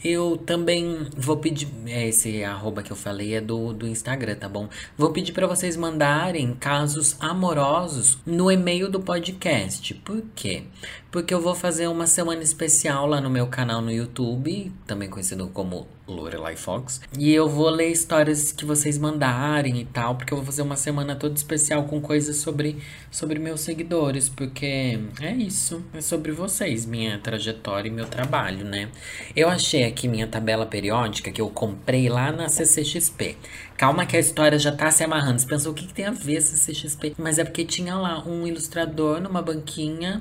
Eu 0.05 0.37
também 0.37 1.09
vou 1.17 1.39
pedir. 1.39 1.67
É, 1.87 2.07
esse 2.07 2.45
arroba 2.45 2.85
que 2.85 2.93
eu 2.93 2.97
falei 2.97 3.35
é 3.35 3.41
do, 3.41 3.73
do 3.73 3.89
Instagram, 3.89 4.37
tá 4.37 4.49
bom? 4.49 4.69
Vou 4.97 5.11
pedir 5.11 5.33
para 5.33 5.49
vocês 5.49 5.77
mandarem 5.77 6.55
casos 6.55 7.17
amorosos 7.19 8.19
no 8.25 8.49
e-mail 8.49 8.89
do 8.89 9.08
podcast. 9.09 9.95
Por 9.95 10.23
quê? 10.37 10.65
Porque 11.11 11.33
eu 11.33 11.41
vou 11.41 11.55
fazer 11.55 11.87
uma 11.87 12.07
semana 12.07 12.43
especial 12.43 13.07
lá 13.07 13.23
no 13.23 13.31
meu 13.31 13.47
canal 13.47 13.81
no 13.81 13.91
YouTube, 13.91 14.71
também 14.87 15.09
conhecido 15.09 15.49
como 15.49 15.89
Lorelai 16.09 16.57
Fox. 16.57 17.01
E 17.19 17.33
eu 17.33 17.49
vou 17.49 17.69
ler 17.69 17.91
histórias 17.91 18.53
que 18.53 18.65
vocês 18.65 18.99
mandarem 18.99 19.81
e 19.81 19.85
tal, 19.85 20.17
porque 20.17 20.33
eu 20.33 20.37
vou 20.37 20.47
fazer 20.47 20.63
uma 20.63 20.77
semana 20.77 21.15
toda 21.15 21.35
especial 21.35 21.85
com 21.85 22.01
coisas 22.01 22.37
sobre, 22.37 22.79
sobre 23.11 23.39
meus 23.39 23.61
seguidores, 23.61 24.29
porque 24.29 24.99
é 25.21 25.35
isso, 25.35 25.85
é 25.93 26.01
sobre 26.01 26.33
vocês, 26.33 26.87
minha 26.87 27.19
trajetória 27.19 27.89
e 27.89 27.93
meu 27.93 28.07
trabalho, 28.07 28.65
né? 28.65 28.89
Eu 29.37 29.49
achei 29.49 29.85
aqui 29.85 30.09
minha 30.09 30.27
tabela 30.27 30.67
periódica 30.67 31.31
que 31.31 31.41
eu 31.41 31.51
comprei 31.51 32.09
lá 32.09 32.33
na 32.33 32.49
CCXP. 32.49 33.37
Calma 33.77 34.05
que 34.05 34.17
a 34.17 34.21
história 34.21 34.59
já 34.59 34.73
tá 34.73 34.91
se 34.91 35.05
amarrando. 35.05 35.41
Você 35.41 35.47
pensou 35.47 35.71
o 35.71 35.75
que, 35.75 35.87
que 35.87 35.95
tem 35.95 36.07
a 36.07 36.11
ver 36.11 36.41
CCXP? 36.41 37.15
Mas 37.17 37.39
é 37.39 37.45
porque 37.45 37.65
tinha 37.65 37.95
lá 37.95 38.27
um 38.27 38.45
ilustrador 38.45 39.21
numa 39.21 39.41
banquinha 39.41 40.21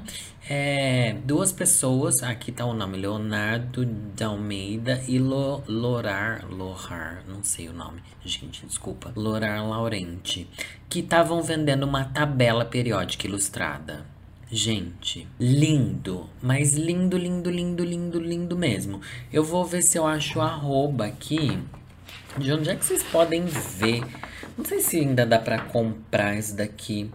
é, 0.49 1.15
duas 1.25 1.51
pessoas, 1.51 2.23
aqui 2.23 2.51
tá 2.51 2.65
o 2.65 2.73
nome, 2.73 2.97
Leonardo 2.97 3.85
de 3.85 4.23
Almeida 4.23 5.03
e 5.07 5.19
Lo, 5.19 5.61
Lorar, 5.67 6.45
Lorar, 6.49 7.23
não 7.27 7.43
sei 7.43 7.67
o 7.67 7.73
nome, 7.73 8.01
gente, 8.23 8.65
desculpa, 8.65 9.11
Lorar 9.15 9.67
Laurente, 9.67 10.49
que 10.89 10.99
estavam 10.99 11.41
vendendo 11.41 11.83
uma 11.83 12.05
tabela 12.05 12.63
periódica 12.63 13.27
ilustrada. 13.27 14.05
Gente, 14.49 15.27
lindo, 15.37 16.29
mas 16.41 16.73
lindo, 16.73 17.17
lindo, 17.17 17.49
lindo, 17.49 17.83
lindo, 17.83 18.17
lindo 18.17 18.57
mesmo. 18.57 19.01
Eu 19.31 19.43
vou 19.43 19.65
ver 19.65 19.81
se 19.81 19.97
eu 19.97 20.07
acho 20.07 20.39
arroba 20.39 21.05
aqui. 21.05 21.59
De 22.37 22.53
onde 22.53 22.69
é 22.69 22.75
que 22.75 22.85
vocês 22.85 23.03
podem 23.03 23.43
ver? 23.43 24.01
Não 24.57 24.63
sei 24.63 24.79
se 24.79 24.97
ainda 24.97 25.25
dá 25.25 25.37
para 25.37 25.59
comprar 25.59 26.37
isso 26.37 26.55
daqui. 26.55 27.11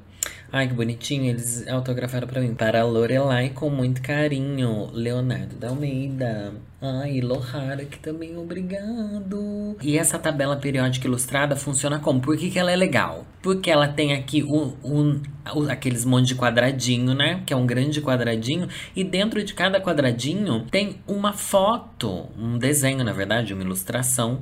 Ai, 0.54 0.68
que 0.68 0.74
bonitinho, 0.74 1.24
eles 1.30 1.66
autografaram 1.66 2.28
para 2.28 2.38
mim. 2.42 2.54
Para 2.54 2.84
Lorelai, 2.84 3.48
com 3.48 3.70
muito 3.70 4.02
carinho. 4.02 4.90
Leonardo 4.92 5.56
da 5.56 5.70
Almeida. 5.70 6.52
Ai, 6.78 7.22
Lohara, 7.22 7.86
que 7.86 7.98
também 7.98 8.36
obrigado. 8.36 9.78
E 9.80 9.96
essa 9.96 10.18
tabela 10.18 10.56
periódica 10.56 11.06
ilustrada 11.06 11.56
funciona 11.56 11.98
como? 11.98 12.20
Por 12.20 12.36
que, 12.36 12.50
que 12.50 12.58
ela 12.58 12.70
é 12.70 12.76
legal? 12.76 13.24
Porque 13.40 13.70
ela 13.70 13.88
tem 13.88 14.12
aqui 14.12 14.42
um, 14.42 15.22
aqueles 15.70 16.04
monte 16.04 16.26
de 16.26 16.34
quadradinho, 16.34 17.14
né? 17.14 17.42
Que 17.46 17.54
é 17.54 17.56
um 17.56 17.64
grande 17.64 18.02
quadradinho. 18.02 18.68
E 18.94 19.02
dentro 19.02 19.42
de 19.42 19.54
cada 19.54 19.80
quadradinho 19.80 20.66
tem 20.70 21.00
uma 21.08 21.32
foto, 21.32 22.26
um 22.38 22.58
desenho, 22.58 23.02
na 23.02 23.14
verdade, 23.14 23.54
uma 23.54 23.62
ilustração 23.62 24.40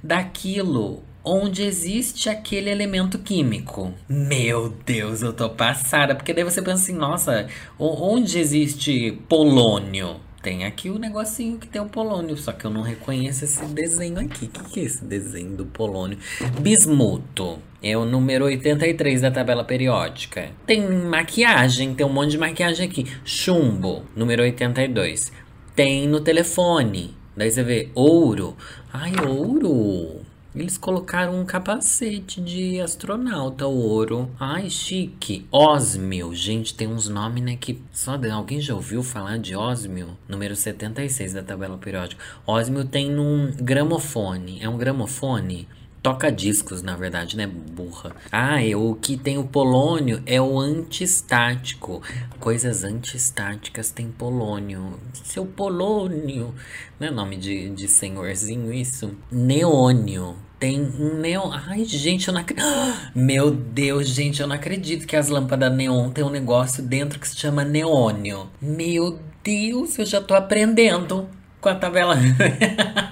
daquilo 0.00 1.02
onde 1.28 1.62
existe 1.62 2.30
aquele 2.30 2.70
elemento 2.70 3.18
químico. 3.18 3.92
Meu 4.08 4.70
Deus, 4.86 5.20
eu 5.20 5.32
tô 5.32 5.50
passada, 5.50 6.14
porque 6.14 6.32
daí 6.32 6.42
você 6.42 6.62
pensa 6.62 6.82
assim, 6.82 6.94
nossa, 6.94 7.46
onde 7.78 8.38
existe 8.38 9.12
polônio? 9.28 10.16
Tem 10.42 10.64
aqui 10.64 10.88
o 10.88 10.98
negocinho 10.98 11.58
que 11.58 11.66
tem 11.66 11.82
o 11.82 11.86
polônio, 11.86 12.36
só 12.36 12.52
que 12.52 12.64
eu 12.64 12.70
não 12.70 12.80
reconheço 12.80 13.44
esse 13.44 13.62
desenho 13.66 14.18
aqui. 14.20 14.46
O 14.46 14.48
que, 14.48 14.64
que 14.70 14.80
é 14.80 14.84
esse 14.84 15.04
desenho 15.04 15.56
do 15.56 15.66
polônio? 15.66 16.16
Bismuto. 16.60 17.58
É 17.82 17.96
o 17.96 18.04
número 18.04 18.46
83 18.46 19.20
da 19.20 19.30
tabela 19.30 19.64
periódica. 19.64 20.50
Tem 20.64 20.80
maquiagem, 20.88 21.94
tem 21.94 22.06
um 22.06 22.12
monte 22.12 22.30
de 22.30 22.38
maquiagem 22.38 22.86
aqui. 22.86 23.04
Chumbo, 23.24 24.04
número 24.16 24.42
82. 24.42 25.30
Tem 25.74 26.08
no 26.08 26.20
telefone. 26.20 27.14
Daí 27.36 27.50
você 27.50 27.62
vê 27.62 27.90
ouro. 27.94 28.56
Ai, 28.92 29.12
ouro. 29.26 30.27
Eles 30.58 30.76
colocaram 30.76 31.40
um 31.40 31.44
capacete 31.44 32.40
de 32.40 32.80
astronauta 32.80 33.64
ouro. 33.68 34.28
Ai, 34.40 34.68
chique. 34.68 35.46
Osmio. 35.52 36.34
Gente, 36.34 36.74
tem 36.74 36.88
uns 36.88 37.08
nomes, 37.08 37.44
né? 37.44 37.56
Que 37.56 37.80
só 37.92 38.16
de... 38.16 38.28
alguém 38.28 38.60
já 38.60 38.74
ouviu 38.74 39.04
falar 39.04 39.38
de 39.38 39.54
Osmio? 39.54 40.18
Número 40.28 40.56
76 40.56 41.34
da 41.34 41.44
tabela 41.44 41.78
periódica. 41.78 42.20
Osmio 42.44 42.84
tem 42.84 43.08
num 43.08 43.52
gramofone. 43.52 44.58
É 44.60 44.68
um 44.68 44.76
gramofone? 44.76 45.68
toca 46.02 46.30
discos, 46.30 46.82
na 46.82 46.96
verdade, 46.96 47.36
né? 47.36 47.46
Burra. 47.46 48.16
Ah, 48.32 48.62
e 48.62 48.74
o 48.74 48.94
que 48.94 49.16
tem 49.16 49.38
o 49.38 49.44
polônio 49.44 50.22
é 50.26 50.40
o 50.40 50.58
antistático. 50.58 52.02
Coisas 52.40 52.82
antistáticas 52.82 53.90
tem 53.90 54.10
polônio. 54.10 54.98
Seu 55.12 55.46
polônio. 55.46 56.54
Não 56.98 57.08
é 57.08 57.10
nome 57.10 57.36
de, 57.36 57.70
de 57.70 57.86
senhorzinho 57.86 58.72
isso? 58.72 59.16
Neônio. 59.30 60.47
Tem 60.58 60.80
um 60.80 61.14
neon. 61.14 61.50
Ai, 61.52 61.84
gente, 61.84 62.28
eu 62.28 62.34
não 62.34 62.40
acredito. 62.40 62.66
Meu 63.14 63.50
Deus, 63.50 64.08
gente, 64.08 64.40
eu 64.40 64.46
não 64.46 64.56
acredito 64.56 65.06
que 65.06 65.16
as 65.16 65.28
lâmpadas 65.28 65.72
neon 65.72 66.10
tem 66.10 66.24
um 66.24 66.30
negócio 66.30 66.82
dentro 66.82 67.20
que 67.20 67.28
se 67.28 67.36
chama 67.36 67.64
neônio. 67.64 68.50
Meu 68.60 69.20
Deus, 69.42 69.98
eu 69.98 70.04
já 70.04 70.20
tô 70.20 70.34
aprendendo 70.34 71.28
com 71.60 71.68
a 71.68 71.74
tabela. 71.74 72.16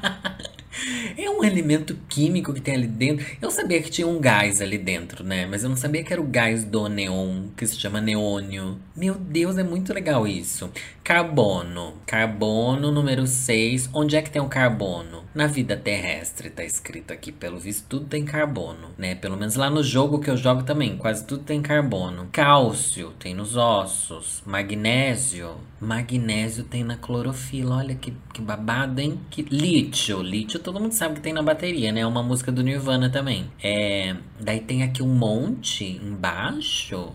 Elemento 1.57 1.97
químico 2.07 2.53
que 2.53 2.61
tem 2.61 2.75
ali 2.75 2.87
dentro. 2.87 3.25
Eu 3.41 3.51
sabia 3.51 3.81
que 3.81 3.91
tinha 3.91 4.07
um 4.07 4.21
gás 4.21 4.61
ali 4.61 4.77
dentro, 4.77 5.25
né? 5.25 5.47
Mas 5.47 5.63
eu 5.63 5.71
não 5.71 5.77
sabia 5.77 6.05
que 6.05 6.13
era 6.13 6.21
o 6.21 6.27
gás 6.27 6.65
do 6.65 6.87
neon, 6.87 7.49
que 7.57 7.67
se 7.67 7.81
chama 7.81 7.99
neônio. 7.99 8.79
Meu 8.95 9.15
Deus, 9.15 9.57
é 9.57 9.63
muito 9.63 9.95
legal 9.95 10.27
isso. 10.27 10.71
Carbono. 11.03 11.95
Carbono 12.05 12.93
número 12.93 13.27
6. 13.27 13.89
Onde 13.95 14.17
é 14.17 14.23
que 14.23 14.31
tem 14.31 14.43
o 14.43 14.49
carbono? 14.49 15.25
Na 15.35 15.47
vida 15.47 15.77
terrestre, 15.79 16.51
tá 16.51 16.63
escrito 16.63 17.11
aqui. 17.13 17.33
Pelo 17.33 17.59
visto, 17.59 17.87
tudo 17.89 18.05
tem 18.05 18.25
carbono, 18.25 18.91
né? 18.99 19.15
Pelo 19.15 19.37
menos 19.37 19.57
lá 19.57 19.71
no 19.71 19.83
jogo 19.83 20.19
que 20.19 20.29
eu 20.29 20.37
jogo 20.37 20.63
também, 20.63 20.99
quase 20.99 21.25
tudo 21.25 21.43
tem 21.43 21.63
carbono. 21.63 22.29
Cálcio 22.33 23.13
tem 23.19 23.35
nos 23.35 23.57
ossos. 23.57 24.43
Magnésio. 24.45 25.57
Magnésio 25.87 26.65
tem 26.65 26.83
na 26.83 26.97
clorofila. 26.97 27.77
Olha 27.77 27.95
que, 27.95 28.13
que 28.35 28.43
babado, 28.43 29.01
hein? 29.01 29.21
Que 29.31 29.43
lítio. 29.43 30.21
Lítio 30.21 30.59
todo 30.59 30.81
mundo 30.81 30.93
sabe 30.93 31.15
que 31.15 31.21
tem 31.21 31.33
na 31.33 31.43
bateria, 31.43 31.93
né? 31.93 32.01
É 32.01 32.07
uma 32.07 32.25
música 32.25 32.51
do 32.51 32.63
Nirvana 32.63 33.09
também. 33.09 33.49
É, 33.63 34.17
daí 34.41 34.61
tem 34.61 34.83
aqui 34.83 35.01
um 35.01 35.15
monte 35.15 35.85
embaixo 35.85 37.13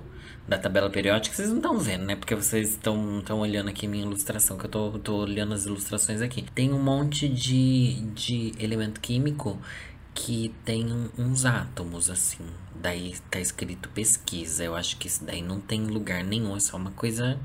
da 0.48 0.58
tabela 0.58 0.90
periódica, 0.90 1.36
vocês 1.36 1.50
não 1.50 1.58
estão 1.58 1.78
vendo, 1.78 2.06
né? 2.06 2.16
Porque 2.16 2.34
vocês 2.34 2.72
estão 2.72 3.40
olhando 3.40 3.70
aqui 3.70 3.88
minha 3.88 4.04
ilustração, 4.04 4.58
que 4.58 4.66
eu 4.66 4.70
tô, 4.70 4.92
tô 5.00 5.16
olhando 5.18 5.54
as 5.54 5.66
ilustrações 5.66 6.22
aqui. 6.22 6.42
Tem 6.56 6.72
um 6.74 6.82
monte 6.82 7.28
de, 7.28 8.02
de 8.14 8.54
elemento 8.58 9.02
químico 9.02 9.60
que 10.14 10.54
tem 10.64 10.88
uns 11.18 11.46
átomos, 11.46 12.10
assim. 12.10 12.46
Daí 12.82 13.16
tá 13.30 13.40
escrito 13.40 13.90
pesquisa. 13.90 14.64
Eu 14.64 14.76
acho 14.76 14.98
que 14.98 15.08
isso 15.08 15.24
daí 15.26 15.42
não 15.42 15.60
tem 15.60 15.86
lugar 15.86 16.24
nenhum, 16.24 16.56
é 16.56 16.60
só 16.60 16.78
uma 16.78 16.92
coisa 16.92 17.38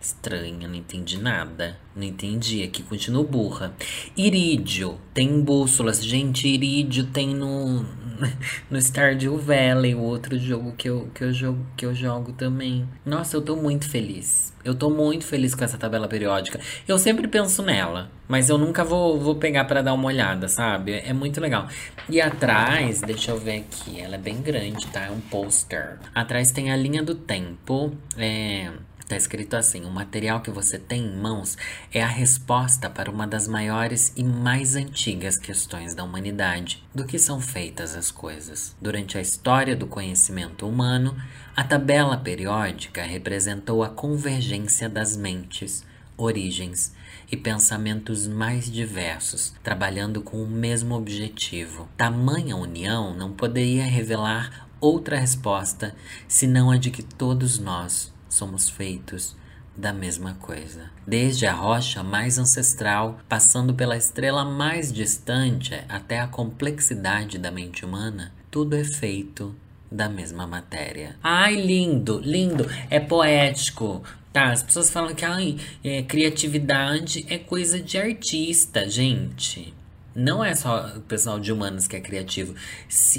estranha, 0.00 0.66
não 0.66 0.74
entendi 0.74 1.18
nada. 1.18 1.76
Não 1.94 2.04
entendi, 2.04 2.62
aqui 2.62 2.82
continuo 2.82 3.24
burra. 3.24 3.74
Irídio, 4.16 4.98
tem 5.12 5.40
bússolas. 5.42 6.02
Gente, 6.02 6.48
Irídio 6.48 7.06
tem 7.06 7.34
no, 7.34 7.84
no 8.70 8.80
Stardew 8.80 9.36
Valley, 9.36 9.94
o 9.94 10.00
outro 10.00 10.38
jogo 10.38 10.72
que 10.72 10.88
eu, 10.88 11.10
que, 11.14 11.24
eu 11.24 11.32
jogo, 11.32 11.66
que 11.76 11.84
eu 11.84 11.94
jogo 11.94 12.32
também. 12.32 12.88
Nossa, 13.04 13.36
eu 13.36 13.42
tô 13.42 13.56
muito 13.56 13.88
feliz. 13.90 14.54
Eu 14.64 14.74
tô 14.74 14.88
muito 14.88 15.24
feliz 15.24 15.54
com 15.54 15.64
essa 15.64 15.76
tabela 15.76 16.06
periódica. 16.06 16.60
Eu 16.86 16.98
sempre 16.98 17.26
penso 17.26 17.62
nela, 17.62 18.10
mas 18.28 18.48
eu 18.48 18.56
nunca 18.56 18.84
vou, 18.84 19.18
vou 19.18 19.34
pegar 19.34 19.64
para 19.64 19.82
dar 19.82 19.92
uma 19.94 20.06
olhada, 20.06 20.48
sabe? 20.48 20.92
É 20.92 21.12
muito 21.12 21.40
legal. 21.40 21.66
E 22.08 22.20
atrás, 22.20 23.00
deixa 23.00 23.32
eu 23.32 23.38
ver 23.38 23.58
aqui, 23.58 24.00
ela 24.00 24.14
é 24.14 24.18
bem 24.18 24.40
grande, 24.40 24.86
tá? 24.88 25.06
É 25.06 25.10
um 25.10 25.20
pôster. 25.20 25.98
Atrás 26.14 26.52
tem 26.52 26.70
a 26.70 26.76
linha 26.76 27.02
do 27.02 27.14
tempo, 27.14 27.92
é 28.16 28.70
Tá 29.10 29.16
escrito 29.16 29.56
assim: 29.56 29.84
o 29.84 29.90
material 29.90 30.40
que 30.40 30.52
você 30.52 30.78
tem 30.78 31.04
em 31.04 31.16
mãos 31.16 31.58
é 31.92 32.00
a 32.00 32.06
resposta 32.06 32.88
para 32.88 33.10
uma 33.10 33.26
das 33.26 33.48
maiores 33.48 34.12
e 34.14 34.22
mais 34.22 34.76
antigas 34.76 35.36
questões 35.36 35.96
da 35.96 36.04
humanidade: 36.04 36.84
do 36.94 37.04
que 37.04 37.18
são 37.18 37.40
feitas 37.40 37.96
as 37.96 38.12
coisas. 38.12 38.76
Durante 38.80 39.18
a 39.18 39.20
história 39.20 39.74
do 39.74 39.88
conhecimento 39.88 40.64
humano, 40.64 41.20
a 41.56 41.64
tabela 41.64 42.16
periódica 42.16 43.02
representou 43.02 43.82
a 43.82 43.88
convergência 43.88 44.88
das 44.88 45.16
mentes, 45.16 45.84
origens 46.16 46.94
e 47.32 47.36
pensamentos 47.36 48.28
mais 48.28 48.70
diversos, 48.70 49.54
trabalhando 49.60 50.22
com 50.22 50.40
o 50.40 50.46
mesmo 50.46 50.94
objetivo. 50.94 51.88
Tamanha 51.96 52.56
união 52.56 53.12
não 53.12 53.32
poderia 53.32 53.86
revelar 53.86 54.68
outra 54.80 55.18
resposta 55.18 55.96
senão 56.28 56.70
a 56.70 56.76
de 56.76 56.92
que 56.92 57.02
todos 57.02 57.58
nós 57.58 58.12
somos 58.30 58.68
feitos 58.68 59.36
da 59.76 59.92
mesma 59.92 60.34
coisa. 60.34 60.90
Desde 61.06 61.46
a 61.46 61.52
rocha 61.52 62.02
mais 62.02 62.38
ancestral, 62.38 63.20
passando 63.28 63.74
pela 63.74 63.96
estrela 63.96 64.44
mais 64.44 64.92
distante 64.92 65.74
até 65.88 66.20
a 66.20 66.26
complexidade 66.26 67.38
da 67.38 67.50
mente 67.50 67.84
humana, 67.84 68.32
tudo 68.50 68.76
é 68.76 68.84
feito 68.84 69.54
da 69.90 70.08
mesma 70.08 70.46
matéria. 70.46 71.16
Ai, 71.22 71.56
lindo, 71.56 72.20
lindo, 72.20 72.66
é 72.88 73.00
poético. 73.00 74.02
Tá, 74.32 74.52
as 74.52 74.62
pessoas 74.62 74.90
falam 74.90 75.14
que 75.14 75.24
ai, 75.24 75.56
é, 75.82 76.02
criatividade 76.02 77.26
é 77.28 77.36
coisa 77.36 77.80
de 77.80 77.98
artista, 77.98 78.88
gente. 78.88 79.74
Não 80.14 80.44
é 80.44 80.54
só 80.56 80.94
o 80.96 81.00
pessoal 81.02 81.38
de 81.38 81.52
humanos 81.52 81.86
que 81.86 81.94
é 81.94 82.00
criativo. 82.00 82.54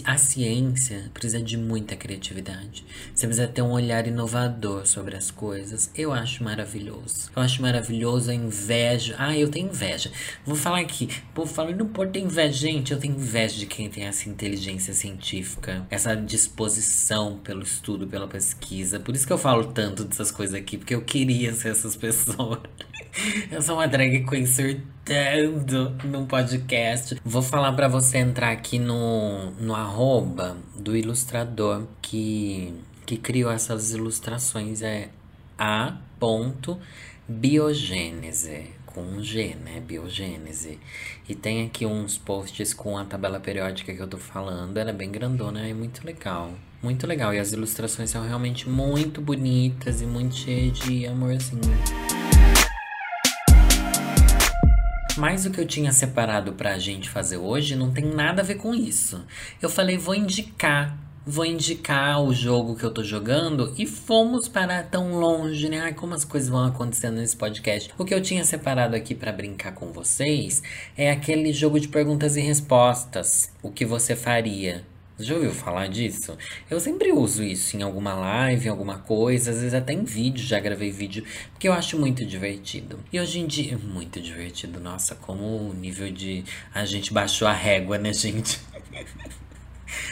A 0.04 0.18
ciência 0.18 1.10
precisa 1.14 1.42
de 1.42 1.56
muita 1.56 1.96
criatividade. 1.96 2.86
Você 3.16 3.28
precisa 3.28 3.48
ter 3.48 3.62
um 3.62 3.72
olhar 3.72 4.06
inovador 4.08 4.86
sobre 4.86 5.16
as 5.16 5.32
coisas. 5.32 5.90
Eu 5.96 6.12
acho 6.12 6.44
maravilhoso. 6.44 7.32
Eu 7.34 7.42
acho 7.42 7.62
maravilhoso 7.62 8.30
a 8.30 8.34
inveja. 8.34 9.16
Ah, 9.18 9.38
eu 9.38 9.50
tenho 9.50 9.70
inveja. 9.70 10.12
Vou 10.46 10.56
falar 10.56 10.80
aqui. 10.80 11.08
Pô, 11.34 11.46
falando 11.46 11.78
não 11.78 11.88
pode 11.88 12.12
ter 12.12 12.20
inveja. 12.20 12.52
Gente, 12.52 12.92
eu 12.92 13.00
tenho 13.00 13.16
inveja 13.16 13.58
de 13.58 13.66
quem 13.66 13.90
tem 13.90 14.04
essa 14.04 14.28
inteligência 14.30 14.94
científica, 14.94 15.88
essa 15.90 16.14
disposição 16.14 17.38
pelo 17.38 17.64
estudo, 17.64 18.06
pela 18.06 18.28
pesquisa. 18.28 19.00
Por 19.00 19.16
isso 19.16 19.26
que 19.26 19.32
eu 19.32 19.38
falo 19.38 19.66
tanto 19.68 20.04
dessas 20.04 20.30
coisas 20.30 20.56
aqui, 20.56 20.78
porque 20.78 20.94
eu 20.94 21.02
queria 21.02 21.54
ser 21.54 21.70
essas 21.70 21.96
pessoas. 21.98 22.60
Eu 23.50 23.62
sou 23.62 23.76
uma 23.76 23.88
drag 23.88 24.26
queen 24.26 24.46
surtando 25.12 25.96
num 26.06 26.26
podcast. 26.26 27.20
Vou 27.24 27.42
falar 27.42 27.74
para 27.74 27.88
você 27.88 28.18
entrar 28.18 28.52
aqui 28.52 28.80
no, 28.80 29.52
no 29.60 29.76
arroba 29.76 30.58
do 30.76 30.96
ilustrador 30.96 31.84
que, 32.02 32.74
que 33.06 33.18
criou 33.18 33.52
essas 33.52 33.92
ilustrações. 33.92 34.82
É 34.82 35.10
a 35.58 35.98
ponto 36.20 36.80
biogênese 37.28 38.72
com 38.86 39.02
um 39.02 39.24
G, 39.24 39.56
né? 39.64 39.80
Biogênese. 39.80 40.80
E 41.28 41.36
tem 41.36 41.66
aqui 41.66 41.86
uns 41.86 42.18
posts 42.18 42.74
com 42.74 42.98
a 42.98 43.06
tabela 43.06 43.40
periódica 43.40 43.94
que 43.94 44.02
eu 44.02 44.08
tô 44.08 44.18
falando. 44.18 44.78
Ela 44.78 44.90
é 44.90 44.94
bem 44.94 45.12
grandona, 45.12 45.68
é 45.68 45.74
muito 45.74 46.06
legal. 46.06 46.54
Muito 46.82 47.06
legal. 47.06 47.34
E 47.34 47.40
as 47.40 47.52
ilustrações 47.52 48.10
são 48.10 48.26
realmente 48.26 48.68
muito 48.68 49.22
bonitas 49.22 50.02
e 50.02 50.06
muito 50.06 50.36
cheias 50.36 50.78
de 50.80 51.06
amorzinho. 51.06 51.62
Mas 55.18 55.46
o 55.46 55.52
que 55.52 55.60
eu 55.60 55.68
tinha 55.68 55.92
separado 55.92 56.54
pra 56.54 56.80
gente 56.80 57.10
fazer 57.10 57.38
hoje 57.38 57.76
não 57.76 57.92
tem 57.92 58.06
nada 58.06 58.42
a 58.42 58.46
ver 58.46 58.56
com 58.56 58.74
isso. 58.74 59.24
Eu 59.62 59.70
falei, 59.70 59.98
vou 59.98 60.16
indicar. 60.16 60.98
Vou 61.24 61.46
indicar 61.46 62.20
o 62.24 62.34
jogo 62.34 62.76
que 62.76 62.84
eu 62.84 62.90
tô 62.90 63.04
jogando 63.04 63.74
e 63.78 63.86
fomos 63.86 64.48
para 64.48 64.82
tão 64.82 65.20
longe, 65.20 65.70
né? 65.70 65.82
Ai, 65.82 65.94
como 65.94 66.16
as 66.16 66.26
coisas 66.26 66.50
vão 66.50 66.66
acontecendo 66.66 67.18
nesse 67.18 67.36
podcast. 67.36 67.94
O 67.98 68.04
que 68.04 68.14
eu 68.14 68.22
tinha 68.22 68.44
separado 68.44 68.96
aqui 68.96 69.14
para 69.14 69.32
brincar 69.32 69.74
com 69.74 69.92
vocês 69.92 70.64
é 70.98 71.12
aquele 71.12 71.54
jogo 71.54 71.80
de 71.80 71.90
perguntas 71.90 72.36
e 72.38 72.42
respostas. 72.42 73.52
O 73.62 73.70
que 73.70 73.86
você 73.86 74.16
faria? 74.16 74.84
Já 75.24 75.36
ouviu 75.36 75.52
falar 75.52 75.88
disso? 75.88 76.38
Eu 76.70 76.80
sempre 76.80 77.12
uso 77.12 77.44
isso 77.44 77.76
em 77.78 77.82
alguma 77.82 78.14
live, 78.14 78.68
em 78.68 78.70
alguma 78.70 79.00
coisa, 79.00 79.52
às 79.52 79.58
vezes 79.58 79.74
até 79.74 79.94
em 79.94 80.04
vídeo, 80.04 80.44
já 80.44 80.60
gravei 80.60 80.92
vídeo, 80.92 81.24
porque 81.52 81.68
eu 81.68 81.74
acho 81.74 81.98
muito 82.00 82.26
divertido. 82.26 83.00
E 83.12 83.20
hoje 83.20 83.40
em 83.40 83.48
dia, 83.48 83.78
muito 83.78 84.22
divertido, 84.22 84.80
nossa, 84.80 85.16
como 85.16 85.70
o 85.70 85.74
nível 85.74 86.12
de. 86.12 86.44
A 86.74 86.86
gente 86.86 87.14
baixou 87.14 87.48
a 87.48 87.54
régua, 87.54 87.98
né, 87.98 88.14
gente? 88.14 88.60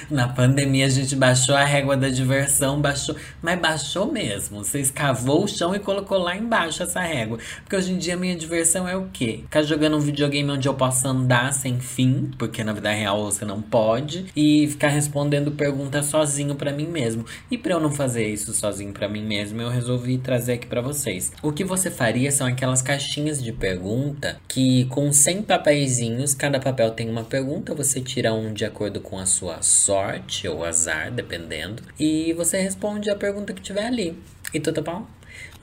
Na 0.09 0.27
pandemia 0.27 0.86
a 0.86 0.89
gente 0.89 1.15
baixou 1.15 1.55
a 1.55 1.63
régua 1.63 1.95
da 1.95 2.09
diversão, 2.09 2.81
baixou, 2.81 3.15
mas 3.41 3.59
baixou 3.59 4.12
mesmo. 4.12 4.63
Você 4.63 4.79
escavou 4.79 5.43
o 5.43 5.48
chão 5.48 5.75
e 5.75 5.79
colocou 5.79 6.17
lá 6.17 6.36
embaixo 6.36 6.83
essa 6.83 7.01
régua. 7.01 7.38
Porque 7.62 7.75
hoje 7.75 7.93
em 7.93 7.98
dia 7.98 8.13
a 8.13 8.17
minha 8.17 8.36
diversão 8.36 8.88
é 8.88 8.95
o 8.95 9.07
quê? 9.11 9.42
Ficar 9.44 9.63
jogando 9.63 9.98
um 9.98 10.00
videogame 10.00 10.51
onde 10.51 10.68
eu 10.68 10.74
posso 10.74 11.07
andar 11.07 11.53
sem 11.53 11.79
fim, 11.79 12.31
porque 12.37 12.63
na 12.63 12.74
vida 12.74 12.92
real 12.92 13.24
você 13.24 13.46
não 13.46 13.61
pode, 13.61 14.25
e 14.35 14.68
ficar 14.68 14.89
respondendo 14.89 15.51
perguntas 15.51 16.05
sozinho 16.05 16.55
para 16.55 16.72
mim 16.72 16.87
mesmo. 16.87 17.25
E 17.50 17.57
para 17.57 17.74
eu 17.74 17.79
não 17.79 17.92
fazer 17.92 18.27
isso 18.27 18.53
sozinho 18.53 18.92
para 18.92 19.07
mim 19.07 19.24
mesmo, 19.24 19.61
eu 19.61 19.70
resolvi 19.70 20.18
trazer 20.18 20.53
aqui 20.53 20.68
para 20.68 20.81
vocês. 20.81 21.31
O 21.42 21.51
que 21.51 21.63
você 21.63 21.89
faria 21.92 22.31
são 22.31 22.48
aquelas 22.48 22.81
caixinhas 22.81 23.42
de 23.42 23.51
pergunta 23.51 24.39
que 24.48 24.85
com 24.85 25.11
100 25.11 25.44
papeizinhos, 25.44 26.33
cada 26.33 26.59
papel 26.59 26.92
tem 26.92 27.09
uma 27.09 27.24
pergunta, 27.24 27.75
você 27.75 28.01
tira 28.01 28.33
um 28.33 28.53
de 28.53 28.65
acordo 28.65 29.00
com 29.00 29.18
a 29.18 29.25
sua 29.25 29.61
sorte 29.70 30.48
ou 30.48 30.66
azar, 30.66 31.12
dependendo. 31.12 31.84
E 32.00 32.34
você 32.34 32.60
responde 32.60 33.10
a 33.10 33.16
pergunta 33.16 33.53
que 33.53 33.62
tiver 33.62 33.86
ali. 33.86 34.18
E 34.53 34.60
tudo 34.60 34.82
bom? 34.82 35.05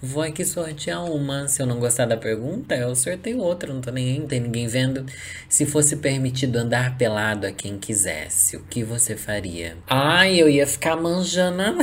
Vou 0.01 0.23
aqui 0.23 0.45
sortear 0.45 1.05
uma. 1.05 1.49
Se 1.49 1.61
eu 1.63 1.67
não 1.67 1.81
gostar 1.81 2.07
da 2.07 2.17
pergunta, 2.17 2.77
eu 2.77 2.95
sorteio 2.95 3.39
outra. 3.39 3.73
Não 3.73 3.81
tô 3.81 3.91
nem 3.91 4.21
não 4.21 4.27
tem 4.27 4.41
ninguém 4.41 4.67
vendo. 4.67 5.07
Se 5.49 5.65
fosse 5.67 5.97
permitido 5.97 6.57
andar 6.57 6.97
pelado 6.97 7.47
a 7.47 7.53
quem 7.53 7.79
quisesse, 7.79 8.57
o 8.57 8.63
que 8.65 8.85
você 8.85 9.17
faria? 9.17 9.77
Ai, 9.87 10.41
eu 10.41 10.49
ia 10.49 10.67
ficar 10.67 10.97
manjando. 10.97 11.57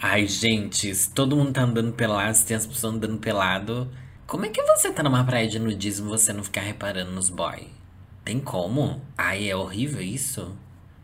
Ai, 0.00 0.26
gente, 0.26 0.94
se 0.94 1.10
todo 1.10 1.36
mundo 1.36 1.52
tá 1.52 1.62
andando 1.62 1.92
pelado, 1.92 2.36
se 2.36 2.46
tem 2.46 2.56
as 2.56 2.66
pessoas 2.66 2.94
andando 2.94 3.18
pelado, 3.18 3.90
como 4.26 4.46
é 4.46 4.48
que 4.48 4.62
você 4.62 4.90
tá 4.92 5.02
numa 5.02 5.24
praia 5.24 5.48
de 5.48 5.58
nudismo 5.58 6.06
e 6.06 6.10
você 6.10 6.32
não 6.32 6.44
ficar 6.44 6.62
reparando 6.62 7.10
nos 7.10 7.28
boy? 7.28 7.66
Tem 8.26 8.40
como? 8.40 9.00
Ai, 9.16 9.48
é 9.48 9.54
horrível 9.54 10.02
isso? 10.02 10.52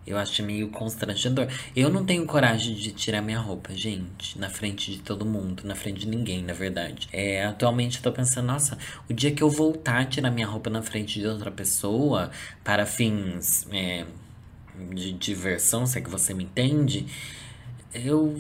Eu 0.05 0.19
acho 0.19 0.43
meio 0.43 0.71
constrangedor. 0.71 1.47
Eu 1.77 1.89
não 1.89 2.05
tenho 2.05 2.27
coragem 2.27 2.75
de 2.75 2.91
tirar 2.91 3.23
minha 3.23 3.39
roupa, 3.39 3.73
gente, 3.77 4.37
na 4.37 4.51
frente 4.51 4.91
de 4.91 4.99
todo 4.99 5.25
mundo, 5.25 5.63
na 5.65 5.77
frente 5.77 6.01
de 6.01 6.09
ninguém, 6.09 6.43
na 6.43 6.53
verdade. 6.53 7.09
É, 7.13 7.45
atualmente 7.45 7.99
eu 7.99 8.03
tô 8.03 8.11
pensando, 8.11 8.47
nossa, 8.47 8.77
o 9.09 9.15
dia 9.15 9.31
que 9.31 9.41
eu 9.41 9.49
voltar 9.49 10.01
a 10.01 10.05
tirar 10.05 10.33
minha 10.33 10.49
roupa 10.49 10.69
na 10.69 10.83
frente 10.83 11.21
de 11.21 11.27
outra 11.29 11.49
pessoa 11.53 12.33
para 12.65 12.85
fins 12.85 13.69
é, 13.71 14.05
de 14.93 15.13
diversão, 15.13 15.87
se 15.87 15.99
é 15.99 16.01
que 16.01 16.11
você 16.11 16.35
me 16.35 16.43
entende, 16.43 17.07
eu 17.95 18.37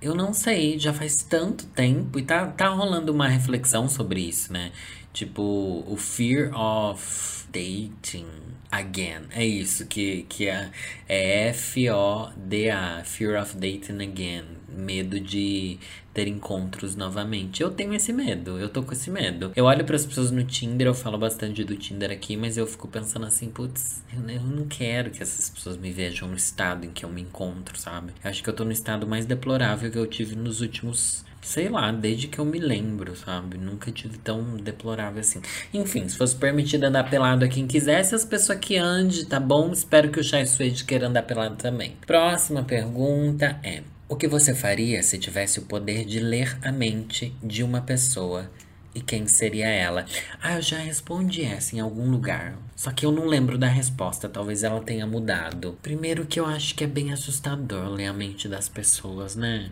eu 0.00 0.14
não 0.14 0.32
sei, 0.32 0.78
já 0.78 0.94
faz 0.94 1.16
tanto 1.16 1.66
tempo 1.66 2.18
e 2.18 2.22
tá, 2.22 2.46
tá 2.46 2.68
rolando 2.68 3.12
uma 3.12 3.28
reflexão 3.28 3.88
sobre 3.88 4.20
isso, 4.20 4.52
né? 4.52 4.72
Tipo, 5.12 5.84
o 5.86 5.96
fear 5.96 6.50
of 6.54 7.39
dating 7.50 8.26
again. 8.70 9.22
É 9.30 9.44
isso 9.44 9.86
que, 9.86 10.22
que 10.28 10.48
é, 10.48 10.70
é 11.08 11.48
F-O-D-A, 11.48 13.02
Fear 13.04 13.40
of 13.40 13.56
Dating 13.56 14.02
Again. 14.02 14.44
Medo 14.68 15.18
de 15.18 15.78
ter 16.12 16.26
encontros 16.26 16.96
novamente. 16.96 17.62
Eu 17.62 17.70
tenho 17.70 17.94
esse 17.94 18.12
medo, 18.12 18.58
eu 18.58 18.68
tô 18.68 18.82
com 18.82 18.92
esse 18.92 19.10
medo. 19.10 19.52
Eu 19.54 19.64
olho 19.64 19.84
para 19.84 19.96
as 19.96 20.06
pessoas 20.06 20.30
no 20.30 20.44
Tinder, 20.44 20.86
eu 20.86 20.94
falo 20.94 21.18
bastante 21.18 21.64
do 21.64 21.76
Tinder 21.76 22.10
aqui, 22.10 22.36
mas 22.36 22.56
eu 22.56 22.66
fico 22.66 22.88
pensando 22.88 23.26
assim, 23.26 23.48
putz, 23.48 24.02
eu, 24.12 24.28
eu 24.28 24.42
não 24.42 24.66
quero 24.66 25.10
que 25.10 25.22
essas 25.22 25.48
pessoas 25.48 25.76
me 25.76 25.90
vejam 25.90 26.28
no 26.28 26.36
estado 26.36 26.86
em 26.86 26.90
que 26.90 27.04
eu 27.04 27.10
me 27.10 27.22
encontro, 27.22 27.78
sabe? 27.78 28.12
Eu 28.22 28.30
acho 28.30 28.42
que 28.42 28.50
eu 28.50 28.54
tô 28.54 28.64
no 28.64 28.72
estado 28.72 29.06
mais 29.06 29.26
deplorável 29.26 29.90
que 29.90 29.98
eu 29.98 30.06
tive 30.06 30.34
nos 30.34 30.60
últimos 30.60 31.24
sei 31.42 31.68
lá, 31.68 31.90
desde 31.90 32.28
que 32.28 32.38
eu 32.38 32.44
me 32.44 32.58
lembro, 32.58 33.16
sabe? 33.16 33.56
Nunca 33.56 33.90
tive 33.90 34.18
tão 34.18 34.56
deplorável 34.56 35.20
assim. 35.20 35.40
Enfim, 35.72 36.06
se 36.08 36.16
fosse 36.16 36.36
permitido 36.36 36.84
andar 36.84 37.08
pelado 37.08 37.44
a 37.44 37.48
quem 37.48 37.66
quisesse, 37.66 38.14
as 38.14 38.24
pessoas 38.24 38.58
que 38.58 38.76
ande, 38.76 39.26
tá 39.26 39.40
bom? 39.40 39.72
Espero 39.72 40.10
que 40.10 40.20
o 40.20 40.24
Chai 40.24 40.46
Suede 40.46 40.84
queira 40.84 41.08
andar 41.08 41.22
pelado 41.22 41.56
também. 41.56 41.96
Próxima 42.06 42.62
pergunta 42.62 43.58
é: 43.62 43.82
O 44.10 44.16
que 44.16 44.26
você 44.26 44.52
faria 44.52 45.04
se 45.04 45.16
tivesse 45.18 45.60
o 45.60 45.66
poder 45.66 46.04
de 46.04 46.18
ler 46.18 46.58
a 46.62 46.72
mente 46.72 47.32
de 47.40 47.62
uma 47.62 47.80
pessoa 47.80 48.50
e 48.92 49.00
quem 49.00 49.28
seria 49.28 49.68
ela? 49.68 50.04
Ah, 50.42 50.56
eu 50.56 50.62
já 50.62 50.78
respondi 50.78 51.44
essa 51.44 51.76
em 51.76 51.78
algum 51.78 52.10
lugar. 52.10 52.58
Só 52.74 52.90
que 52.90 53.06
eu 53.06 53.12
não 53.12 53.26
lembro 53.26 53.56
da 53.56 53.68
resposta, 53.68 54.28
talvez 54.28 54.64
ela 54.64 54.80
tenha 54.80 55.06
mudado. 55.06 55.78
Primeiro 55.80 56.26
que 56.26 56.40
eu 56.40 56.44
acho 56.44 56.74
que 56.74 56.82
é 56.82 56.88
bem 56.88 57.12
assustador 57.12 57.88
ler 57.88 58.06
a 58.06 58.12
mente 58.12 58.48
das 58.48 58.68
pessoas, 58.68 59.36
né? 59.36 59.70